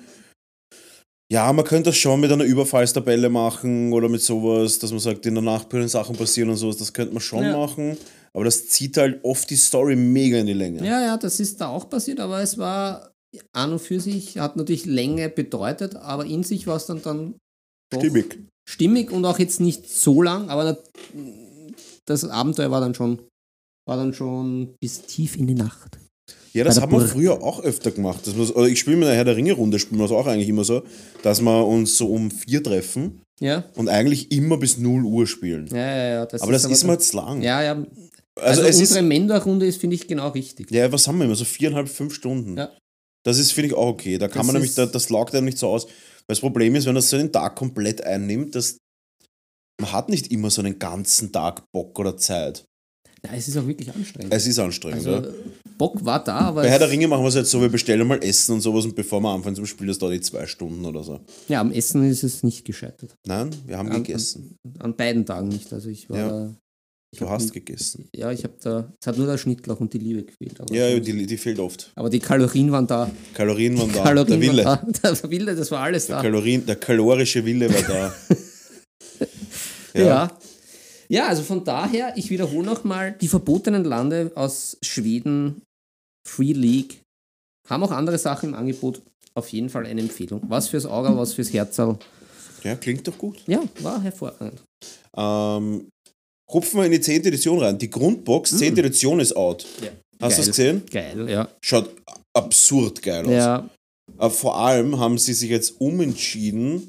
[1.32, 5.26] Ja, man könnte das schon mit einer Überfallstabelle machen oder mit sowas, dass man sagt,
[5.26, 7.56] in der Nacht können Sachen passieren und sowas, das könnte man schon Ja.
[7.56, 7.96] machen.
[8.34, 10.84] Aber das zieht halt oft die Story mega in die Länge.
[10.84, 13.12] ja, ja, das ist da auch passiert, aber es war
[13.52, 17.34] an und für sich, hat natürlich Länge bedeutet, aber in sich war es dann, dann
[17.94, 18.38] Stimmig.
[18.68, 20.78] stimmig und auch jetzt nicht so lang, aber
[22.06, 23.20] das- Abenteuer war dann schon,
[23.88, 25.98] war dann schon bis tief in die Nacht.
[26.52, 28.26] Ja, das haben wir früher auch öfter gemacht.
[28.26, 30.62] Dass oder ich spiele mit einer Herr der Ringe-Runde, spielen wir das auch eigentlich immer
[30.64, 30.82] so,
[31.22, 35.66] dass wir uns so um vier treffen Ja, und eigentlich immer bis 0 Uhr spielen.
[35.72, 36.08] ja, ja.
[36.14, 37.42] ja das aber das ist dann- mir zu lang.
[37.42, 37.84] Ja, ja.
[38.36, 39.06] Also, Also, unsere ist.
[39.06, 40.70] Mender-Runde ist, finde ich, genau richtig.
[40.70, 41.34] Ja, was haben wir immer?
[41.36, 42.56] So viereinhalb, fünf Stunden.
[42.56, 42.70] Ja.
[43.24, 44.18] Das ist, finde ich, auch okay.
[44.18, 45.86] Da kann Das man nämlich, da, das laugt einem nicht so aus.
[45.86, 45.92] Weil
[46.28, 48.78] das Problem ist, wenn das so einen Tag komplett einnimmt, dass
[49.80, 52.64] man hat nicht immer so einen ganzen Tag Bock oder Zeit.
[53.24, 54.32] Ja, es ist auch wirklich anstrengend.
[54.34, 55.34] Es ist anstrengend, also, ja.
[55.78, 58.06] Bock war da, aber Bei Herr der Ringe machen wir es jetzt so, wir bestellen
[58.06, 60.84] mal Essen und sowas und bevor wir anfangen zum Spiel, das dauert die zwei Stunden
[60.84, 61.20] oder so.
[61.48, 63.14] ja, am Essen ist es nicht gescheitert.
[63.26, 64.56] Nein, wir haben An- gegessen.
[64.78, 65.72] An beiden Tagen nicht.
[65.72, 66.54] Also ich war Ja.
[67.18, 68.08] Du hast gegessen.
[68.14, 70.60] Ja, ich habe da, es hat nur der Schnittlauch und die Liebe gefehlt.
[70.60, 71.92] Aber, Ja, die, die fehlt oft.
[71.94, 73.10] aber die Kalorien waren da.
[73.34, 74.02] Kalorien waren da.
[74.02, 74.62] Kalorien der Wille.
[74.64, 74.76] Da.
[75.14, 76.22] Der Wille, das war alles Der, da.
[76.22, 78.14] Kalorien, der kalorische Wille war da.
[79.94, 80.36] Ja.
[81.08, 81.28] ja.
[81.28, 85.62] also von daher, ich wiederhole nochmal, die verbotenen Lande aus Schweden,
[86.28, 87.00] Free League,
[87.68, 89.02] haben auch andere Sachen im Angebot.
[89.36, 90.42] Auf jeden Fall eine Empfehlung.
[90.48, 91.96] Was fürs Auge, was fürs Herzl.
[92.62, 93.40] Ja, klingt doch gut.
[93.46, 94.62] Ja, war hervorragend.
[95.16, 95.88] Ähm,
[96.54, 97.26] hupfen wir in die 10.
[97.26, 97.76] Edition rein.
[97.78, 98.78] Die Grundbox, 10.
[98.78, 99.66] Edition ist out.
[99.82, 99.90] Ja.
[100.22, 100.82] Hast du das gesehen?
[100.90, 101.48] Geil, ja.
[101.60, 101.90] Schaut
[102.32, 103.32] absurd geil aus.
[103.32, 103.68] Ja,
[104.16, 106.88] Aber vor allem haben sie sich jetzt umentschieden.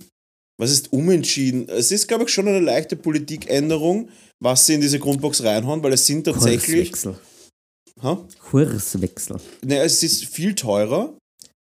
[0.57, 1.67] Was ist umentschieden?
[1.67, 4.09] Es ist, glaube ich, schon eine leichte Politikänderung,
[4.41, 6.91] was sie in diese Grundbox reinhauen, weil es sind tatsächlich.
[6.91, 7.19] Kurswechsel.
[8.01, 8.25] Ha?
[8.39, 9.37] Kurswechsel.
[9.65, 11.13] Ne, es ist viel teurer.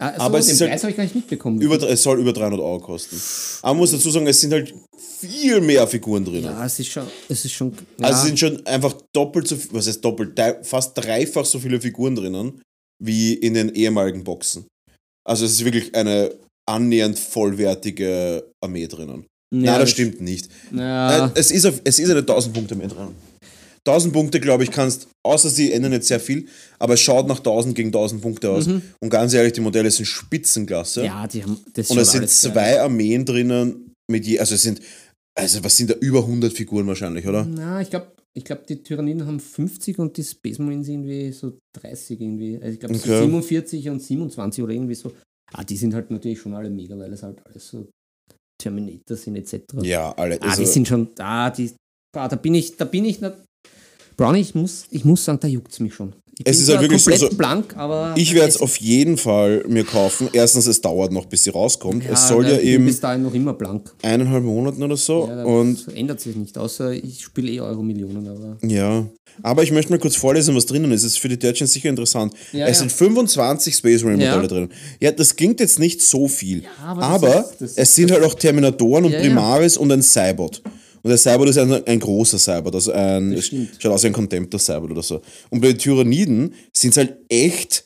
[0.01, 1.61] Ah, so, Aber es den ist halt Preis habe ich gar nicht mitbekommen.
[1.61, 3.19] Über, es soll über 300 Euro kosten.
[3.61, 6.43] Aber man muss dazu sagen, es sind halt viel mehr Figuren drin.
[6.45, 7.05] ja, es ist schon.
[7.27, 10.39] Es ist schon ja, Also es sind schon einfach doppelt so viel, was heißt doppelt,
[10.63, 12.61] fast dreifach so viele Figuren drinnen,
[13.03, 14.65] wie in den ehemaligen Boxen.
[15.27, 16.33] Also es ist wirklich eine
[16.65, 19.25] annähernd vollwertige Armee drinnen.
[19.53, 20.49] ja, Nein, das stimmt nicht.
[20.71, 23.09] Ja, Äh, Es, ist auf, es ist eine 1000 Punkte mehr drin.
[23.87, 27.37] 1000 Punkte, glaube ich, kannst, außer sie ändern jetzt sehr viel, aber es schaut nach
[27.37, 28.67] 1000 gegen 1000 Punkte aus.
[28.67, 31.01] Und ganz ehrlich, die Modelle sind Spitzenklasse.
[31.01, 31.05] Mhm.
[31.05, 31.57] ja, die haben.
[31.73, 34.81] Das Und schaut es sind alles geil zwei Armeen drinnen, mit je, also es sind,
[35.37, 37.45] also was sind da, über 100 Figuren wahrscheinlich, oder?
[37.45, 41.57] Na, ich glaube, ich glaub, die Tyranniden haben 50 und die Space Marines irgendwie so
[41.81, 42.55] 30 irgendwie.
[42.57, 43.23] Also ich glaube, so Okay.
[43.23, 45.11] 47 und 27 oder irgendwie so.
[45.51, 47.87] Ah, die sind halt natürlich schon alle mega, weil es halt alles so
[48.61, 49.63] Terminator sind etc.
[49.81, 50.39] Ja, alle.
[50.41, 51.71] Ah, Also, die sind schon da, die.
[52.15, 53.19] Ah, da bin ich, da bin ich.
[54.19, 56.11] Brownie, ich muss, ich muss sagen, da juckt es mich schon.
[56.37, 58.13] Ich Es ist halt wirklich so- komplett so- blank, aber.
[58.17, 60.29] ich werde es auf jeden Fall mir kaufen.
[60.33, 62.03] Erstens, es dauert noch, bis sie rauskommt.
[62.09, 63.93] es soll ja eben bis dahin noch immer blank.
[64.01, 65.27] eineinhalb Monaten oder so.
[65.27, 68.57] Ja, das und ändert sich nicht, außer ich spiele eh Euro-Millionen, aber.
[68.65, 69.05] ja,
[69.41, 71.03] aber ich möchte mal kurz vorlesen, was drinnen ist.
[71.03, 72.33] Es ist für die Deutschen sicher interessant.
[72.53, 72.79] Ja, es ja.
[72.87, 74.47] sind 25 Space Marine Modelle Ja.
[74.47, 74.69] drin.
[75.01, 76.63] Ja, das klingt jetzt nicht so viel.
[76.85, 79.25] aber aber das- es sind halt auch Terminatoren und Ja, ja.
[79.25, 80.61] Primaris und ein Cybot.
[81.01, 83.41] Und der Cybot ist ein, ein großer Cybot, also ein,
[83.79, 85.21] schaut aus wie ein Contemptor Cybot oder so.
[85.49, 87.85] Und bei den Tyranniden sind es halt echt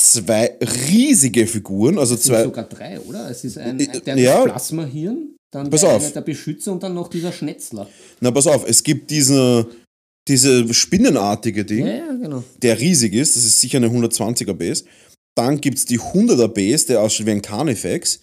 [0.00, 0.56] zwei
[0.90, 3.30] riesige Figuren, also Es sind zwei, sogar drei, oder?
[3.30, 4.42] Es ist ein, Äh, der ja.
[4.44, 6.12] Plasmahirn, dann Pass der, auf.
[6.12, 7.88] der Beschützer und dann noch dieser Schnetzler.
[8.20, 9.66] na pass auf, es gibt diese,
[10.26, 12.42] diese spinnenartige Ding, Ja, ja, genau.
[12.62, 14.84] der riesig ist, das ist sicher eine 120er Base.
[15.36, 18.20] Dann gibt es die 100er Base, der aussieht wie ein Carnifex.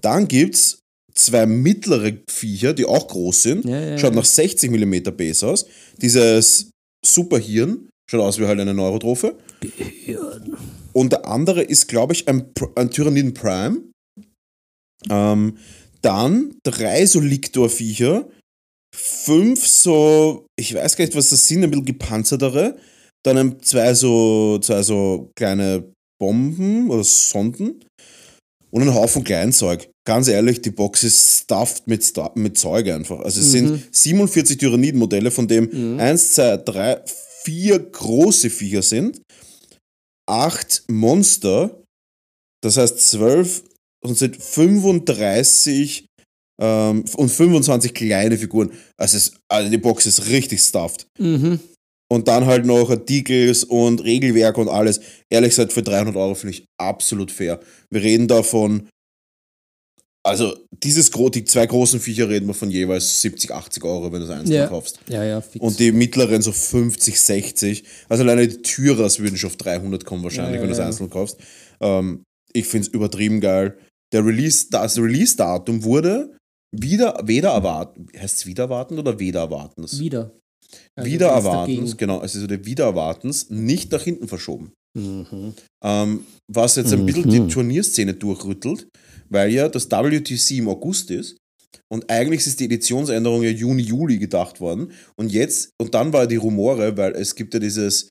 [0.00, 0.78] Dann gibt es
[1.14, 3.64] zwei mittlere Viecher, die auch groß sind.
[3.64, 5.66] Ja, ja, Schaut nach 60 mm Base aus.
[5.98, 6.70] Dieses
[7.04, 9.36] Superhirn schaut aus wie halt eine Neurotrophe.
[10.92, 13.82] Und der andere ist, glaube ich, ein, ein Tyranniden Prime.
[15.10, 15.56] Ähm,
[16.02, 18.28] dann drei so Liktor-Viecher.
[18.94, 22.76] Fünf so, ich weiß gar nicht, was das sind, ein bisschen gepanzertere.
[23.24, 27.84] Dann zwei, so, zwei so kleine Bomben oder Sonden.
[28.70, 29.91] Und ein Haufen Kleinzeug.
[30.04, 33.20] Ganz ehrlich, die Box ist stuffed mit, mit Zeug einfach.
[33.20, 37.02] Also es sind 47 Tyranniden-Modelle, von dem eins, zwei, drei,
[37.44, 39.22] vier große Viecher sind.
[40.28, 41.82] Acht Monster.
[42.62, 43.62] Das heißt zwölf
[44.04, 46.06] und sind 35
[46.60, 48.72] ähm, und 25 kleine Figuren.
[48.96, 51.06] Also, es, also die Box ist richtig stuffed.
[51.18, 51.60] Mhm.
[52.10, 55.00] Und dann halt noch Artikels und Regelwerk und alles.
[55.30, 57.58] Ehrlich gesagt, für 300 Euro finde ich absolut fair.
[57.90, 58.88] Wir reden davon,
[60.24, 64.26] also dieses die zwei großen Viecher reden wir von jeweils 70, 80 Euro, wenn du
[64.26, 64.66] es einzeln Ja.
[64.68, 65.00] kaufst.
[65.08, 65.64] Ja, ja, fix.
[65.64, 67.84] Und die mittleren so 50, 60.
[68.08, 71.10] Also alleine die Tyrers würden schon auf 300 kommen wahrscheinlich, Ja, wenn du es einzeln
[71.10, 71.38] kaufst.
[71.80, 73.76] Ähm, ich finde es übertrieben geil.
[74.12, 76.36] Der Release, das Release-Datum wurde
[76.70, 79.84] wieder, weder erwarten, heißt es wieder erwarten oder weder erwarten?
[79.98, 80.32] wieder.
[80.96, 81.96] Also wieder dagegen.
[81.96, 84.72] genau, es ist der wieder erwartens, nicht nach hinten verschoben.
[84.94, 85.54] Mhm.
[85.82, 88.88] Ähm, was jetzt ein bisschen die Turnierszene durchrüttelt,
[89.32, 91.36] weil ja das WTC im August ist
[91.90, 96.26] und eigentlich ist die Editionsänderung ja Juni, Juli gedacht worden und jetzt, und dann war
[96.26, 98.08] die Rumore, weil es gibt ja dieses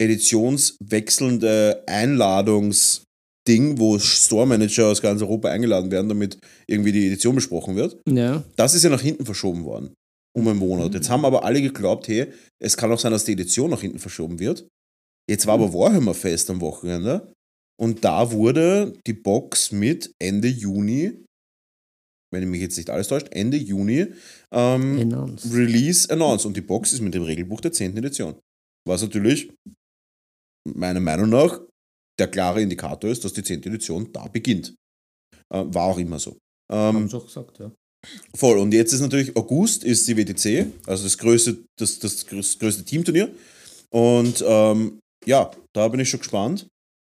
[0.00, 8.00] editionswechselnde Einladungsding, wo Store-Manager aus ganz Europa eingeladen werden, damit irgendwie die Edition besprochen wird.
[8.08, 8.42] Ja.
[8.56, 9.94] Das ist ja nach hinten verschoben worden.
[10.34, 10.94] Um einen Monat.
[10.94, 12.26] Jetzt haben aber alle geglaubt, hey,
[12.58, 14.66] es kann auch sein, dass die Edition nach hinten verschoben wird.
[15.28, 17.32] Jetzt war aber Warhammer Fest am Wochenende
[17.80, 21.24] und da wurde die Box mit Ende Juni,
[22.32, 24.06] wenn ich mich jetzt nicht alles täuscht, Ende Juni
[24.52, 25.52] ähm, Announced.
[25.52, 27.96] Release announced und die Box ist mit dem Regelbuch der 10.
[27.96, 28.38] Edition.
[28.88, 29.52] Was natürlich
[30.68, 31.60] meiner Meinung nach
[32.18, 33.64] der klare Indikator ist, dass die 10.
[33.64, 34.74] Edition da beginnt.
[35.52, 36.38] Äh, war auch immer so.
[36.70, 37.72] Ähm, Haben sie auch gesagt, ja.
[38.34, 38.58] Voll.
[38.58, 43.32] Und jetzt ist natürlich August ist die WTC, also das größte, das, das größte Teamturnier.
[43.90, 46.66] Und ähm, ja, da bin ich schon gespannt,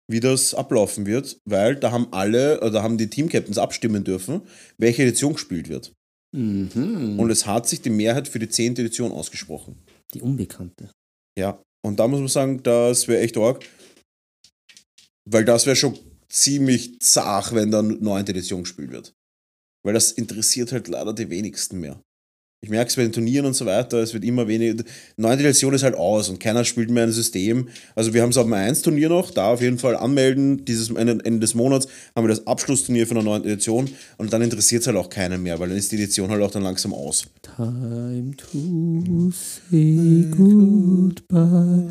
[0.10, 4.41] wie das ablaufen wird, weil da haben alle, oder haben die Teamcaptains abstimmen dürfen,
[4.78, 5.93] welche Edition gespielt wird.
[6.36, 7.20] Mhm.
[7.20, 8.74] Und es hat sich die Mehrheit für die 10.
[8.74, 9.84] Edition ausgesprochen.
[10.14, 10.91] Die Unbekannte.
[11.38, 11.62] Ja.
[11.84, 13.66] Und da muss man sagen, das wäre echt arg.
[15.30, 15.97] Weil das wäre schon
[16.30, 18.28] ziemlich zart, wenn dann 9.
[18.28, 19.14] Edition gespielt wird.
[19.84, 22.02] Weil das interessiert halt leider die wenigsten mehr.
[22.64, 24.84] Ich merke es bei den Turnieren und so weiter, es wird immer weniger.
[25.18, 25.39] 9.
[25.39, 27.70] Edition ist halt aus und keiner spielt mehr ein System.
[27.95, 30.91] Also wir haben es auf dem 1 Turnier noch, da auf jeden Fall anmelden, dieses
[30.91, 33.45] Ende, Ende des Monats haben wir das Abschlussturnier von der 9.
[33.45, 36.43] Edition und dann interessiert es halt auch keinen mehr, weil dann ist die Edition halt
[36.43, 37.24] auch dann langsam aus.
[37.41, 41.88] Time to say goodbye.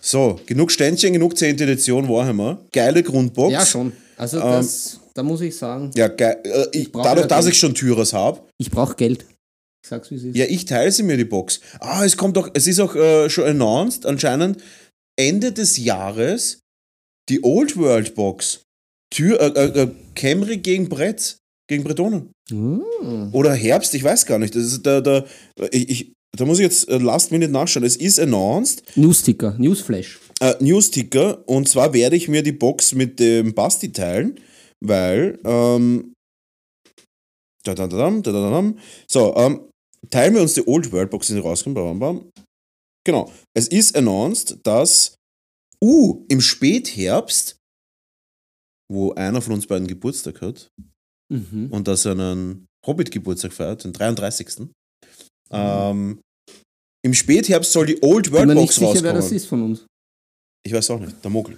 [0.00, 1.60] So, genug Ständchen, genug 10.
[1.60, 2.64] Edition Warhammer.
[2.72, 3.52] Geile Grundbox.
[3.52, 3.92] Ja, schon.
[4.16, 6.38] Also Ähm, das, da muss ich sagen, Ja, geil.
[6.44, 7.54] Äh, ich, dadurch, ja dass Geld.
[7.54, 9.26] ich schon Tyrers habe, ich brauche Geld.
[9.82, 10.36] Ich sag's, wie es ist.
[10.36, 11.60] ja, ich teile sie mir die Box.
[11.80, 14.62] Ah, es kommt auch, es ist auch äh, schon announced, anscheinend
[15.18, 16.60] Ende des Jahres
[17.28, 18.62] die Old World Box.
[19.12, 21.36] Tür, äh, äh, äh, Camry gegen Brett,
[21.68, 22.30] gegen Bretonen.
[22.50, 22.80] Mm.
[23.32, 24.54] Oder Herbst, ich weiß gar nicht.
[24.54, 25.24] Das ist der, der,
[25.72, 27.84] ich, ich, da muss ich jetzt äh, last minute nachschauen.
[27.84, 30.20] Es ist announced, Newsticker, Newsflash.
[30.40, 34.38] äh, News-Ticker und zwar werde ich mir die Box mit dem Basti teilen,
[34.80, 36.12] weil ähm,
[37.64, 38.78] da, da, da, dam, da, da, da, dam.
[39.08, 39.68] so, ähm,
[40.10, 41.74] teilen wir uns die Old World Box, die rauskommt.
[41.74, 42.30] Bam, bam.
[43.04, 43.30] Genau.
[43.54, 45.14] Es ist announced, dass
[45.82, 47.56] uh, im Spätherbst,
[48.90, 50.68] wo einer von uns beiden Geburtstag hat
[51.32, 51.68] Mhm.
[51.70, 54.66] und dass er einen Hobbit-Geburtstag feiert, den 33.
[55.52, 56.20] Ähm,
[57.04, 59.04] Im Spätherbst soll die Old Bin mir World nicht Box sicher, rauskommen.
[59.04, 59.86] wer das ist von uns.
[60.66, 61.22] Ich weiß auch nicht.
[61.22, 61.56] Der Mogli.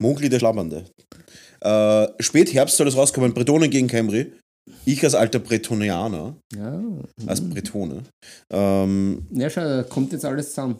[0.00, 0.84] Mogli der Schlabbernde.
[1.64, 3.32] Äh, Spätherbst soll das rauskommen.
[3.34, 4.32] Bretonen gegen Camry.
[4.86, 6.82] Ich als alter Bretonianer, Ja.
[7.26, 8.02] als Bretone.
[8.50, 10.78] Ähm, Ja, schau, da kommt jetzt alles zusammen.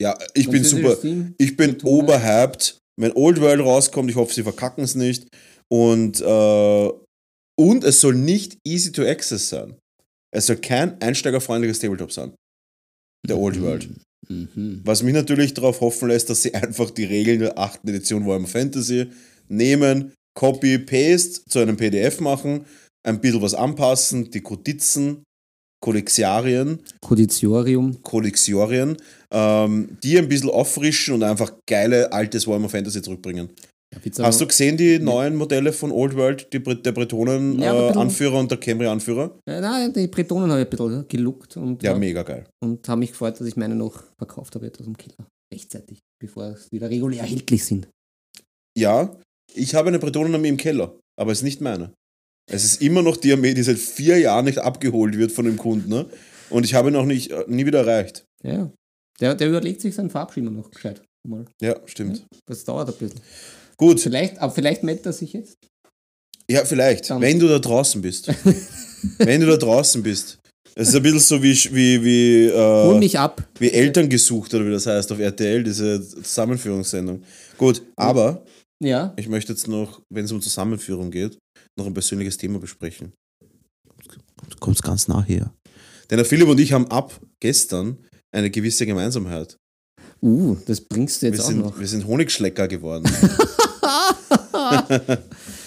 [0.00, 1.00] ja, ich bin super.
[1.00, 1.92] Team, Ich bin Bretone.
[2.02, 2.78] oberhyped.
[3.00, 5.26] Wenn Old World rauskommt, ich hoffe, sie verkacken es nicht.
[5.72, 6.90] Und, äh,
[7.58, 9.74] und es soll nicht easy to access sein.
[10.34, 12.34] Es soll kein einsteigerfreundliches Tabletop sein.
[13.26, 13.88] Der Old World.
[14.28, 14.80] Mhm.
[14.84, 17.80] Was mich natürlich darauf hoffen lässt, dass sie einfach die Regeln der 8.
[17.88, 19.06] Edition Warhammer Fantasy
[19.48, 22.64] nehmen, Copy, Paste zu einem PDF machen,
[23.06, 25.22] ein bisschen was anpassen, die Kodizen,
[25.80, 28.02] Kodexiarien, Kodiziorium.
[28.02, 28.96] Kodexiorien,
[29.30, 33.50] ähm, die ein bisschen auffrischen und einfach geile altes Warhammer Fantasy zurückbringen.
[34.02, 36.96] Pizza Hast du gesehen die neuen Modelle von Old World, die, der Ja, aber ein
[36.96, 39.38] bisschen- Bretonen-Anführer und der Camry-Anführer?
[39.46, 42.44] Äh, nein, die Bretonen habe ich ein bisschen geluckt und, Ja, ja, mega geil.
[42.60, 45.28] und habe mich gefreut, dass ich meine noch verkauft habe, etwas im Keller.
[45.52, 47.86] Rechtzeitig, bevor es wieder regulär erhältlich sind.
[48.76, 49.14] Ja,
[49.54, 51.92] ich habe eine Bretonen im Keller, aber es ist nicht meine.
[52.50, 55.56] Es ist immer noch die Armee, die seit vier Jahren nicht abgeholt wird von dem
[55.56, 55.88] Kunden.
[55.88, 56.06] Ne?
[56.50, 58.24] Und ich habe ihn auch nicht, äh, nie wieder erreicht.
[58.42, 58.70] Ja.
[59.20, 61.02] Der, der überlegt sich seinen Farbschimmer noch gescheit.
[61.26, 61.46] Mal.
[61.62, 62.26] Ja, stimmt.
[62.46, 63.20] Das dauert ein bisschen.
[63.78, 65.56] Gut, Vielleicht, aber vielleicht meldet er sich jetzt.
[66.50, 68.28] ja, vielleicht, Dann- wenn du da draußen bist.
[69.18, 70.38] wenn du da draußen bist.
[70.76, 73.42] Es ist ein bisschen so wie, wie, wie, Hol äh, mich ab.
[73.58, 77.22] wie Eltern gesucht, oder wie das heißt, auf RTL, diese Zusammenführungssendung.
[77.56, 78.44] Gut, aber
[78.82, 79.12] Ja.
[79.16, 81.38] ich möchte jetzt noch, wenn es um Zusammenführung geht,
[81.78, 83.12] noch ein persönliches Thema besprechen.
[84.48, 85.52] Du kommst ganz nah her.
[86.10, 87.98] Denn der Philipp und ich haben ab gestern
[88.32, 89.56] eine gewisse Gemeinsamkeit.
[90.20, 91.78] Uh, das bringst du jetzt Wir auch sind, noch.
[91.78, 93.04] wir sind Honigschlecker geworden.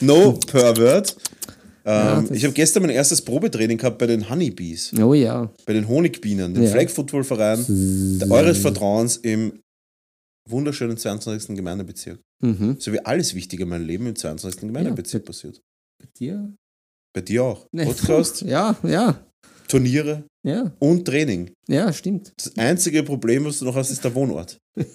[0.01, 1.15] no pervert.
[1.85, 5.49] Ja, Ähm, ich habe gestern mein erstes Probetraining gehabt bei den Honeybees, Oh ja.
[5.65, 6.71] bei den Honigbienen, dem Ja.
[6.71, 7.63] Flag Football Verein
[8.19, 9.61] der eures Vertrauens im
[10.49, 11.55] wunderschönen 22.
[11.55, 12.19] Gemeindebezirk.
[12.43, 12.77] Mhm.
[12.79, 14.61] So wie alles Wichtige in meinem Leben im 22.
[14.61, 15.59] Gemeindebezirk passiert.
[15.99, 16.53] Bei dir?
[17.13, 17.67] Bei dir auch.
[17.71, 19.23] Nee, Podcast, Ja, ja.
[19.67, 21.51] Turniere Ja, und Training.
[21.67, 22.31] ja, stimmt.
[22.37, 24.57] Das einzige Problem, was du noch hast, ist der Wohnort.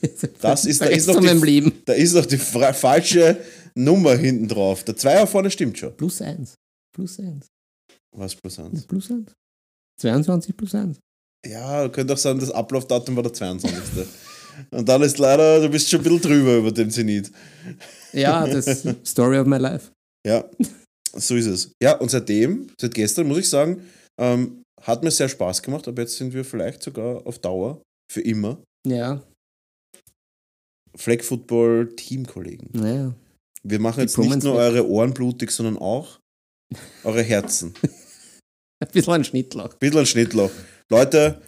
[0.40, 1.72] Das ist, da, ist noch die, Leben.
[1.84, 3.38] da ist noch die falsche
[3.74, 4.84] Nummer hinten drauf.
[4.84, 5.97] Der Zweier vorne stimmt schon.
[5.97, 6.55] Plus eins.
[6.95, 7.47] Plus eins.
[8.16, 8.86] Was plus eins?
[8.86, 9.32] Plus eins.
[10.01, 10.99] 22 plus eins.
[11.47, 14.07] Ja, könnte auch sein, das Ablaufdatum war der 22.
[14.71, 17.31] Und dann ist leider, du bist schon ein bisschen drüber über den Zenit.
[18.13, 19.91] Ja, das Story of my life.
[20.27, 20.45] Ja,
[21.15, 21.73] so ist es.
[21.83, 23.83] Ja, und seitdem, seit gestern, muss ich sagen,
[24.21, 27.83] ähm, hat mir sehr Spaß gemacht, aber jetzt sind wir vielleicht sogar auf Dauer,
[28.13, 29.23] für immer, Ja,
[30.97, 32.69] Flag Football Teamkollegen.
[32.73, 33.15] naja.
[33.65, 36.19] Wir machen jetzt nicht nur eure Ohren blutig, sondern auch
[37.05, 37.73] eure Herzen.
[38.81, 39.75] Ein bisschen ein Schnittlauch.
[39.75, 40.51] Bisschen ein Schnittloch.
[40.91, 41.41] Leute,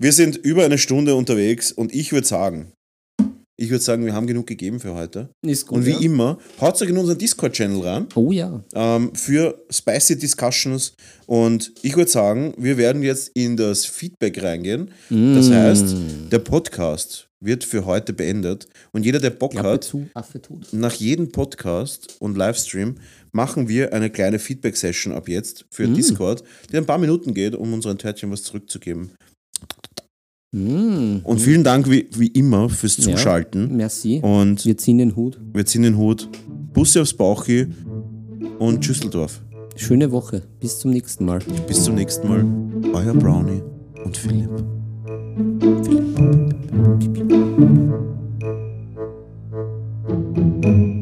[0.00, 2.72] wir sind über eine Stunde unterwegs und ich würde sagen,
[3.56, 5.28] ich würde sagen, wir haben genug gegeben für heute.
[5.46, 5.78] Ist gut.
[5.78, 6.00] Und wie ja?
[6.00, 8.64] immer, haut euch in unseren Discord-Channel rein Oh ja.
[8.74, 10.94] ähm, für spicy Discussions.
[11.26, 14.90] Und ich würde sagen, wir werden jetzt in das Feedback reingehen.
[15.08, 15.52] Das Mm.
[15.52, 15.96] heißt,
[16.32, 18.66] der Podcast wird für heute beendet.
[18.92, 20.66] Und jeder, der Bock Klappe hat, zu, Affe tot.
[20.72, 22.96] nach jedem Podcast und Livestream
[23.30, 25.94] machen wir eine kleine Feedback-Session ab jetzt für Mm.
[25.94, 26.42] Discord,
[26.72, 29.12] die ein paar Minuten geht, um unseren Törtchen was zurückzugeben.
[30.54, 31.20] Mm.
[31.24, 33.70] Und vielen Dank wie, wie immer fürs Zuschalten.
[33.70, 34.20] Ja, merci.
[34.22, 35.40] Und wir ziehen den Hut.
[35.52, 36.28] Wir ziehen den Hut.
[36.72, 37.66] Busse aufs Bauchi
[38.60, 39.42] und Schüsseldorf.
[39.74, 40.42] Schöne Woche.
[40.60, 41.40] Bis zum nächsten Mal.
[41.66, 42.46] Bis zum nächsten Mal.
[42.92, 43.62] Euer Brownie
[44.04, 44.48] und Philipp.
[50.62, 50.93] Philipp.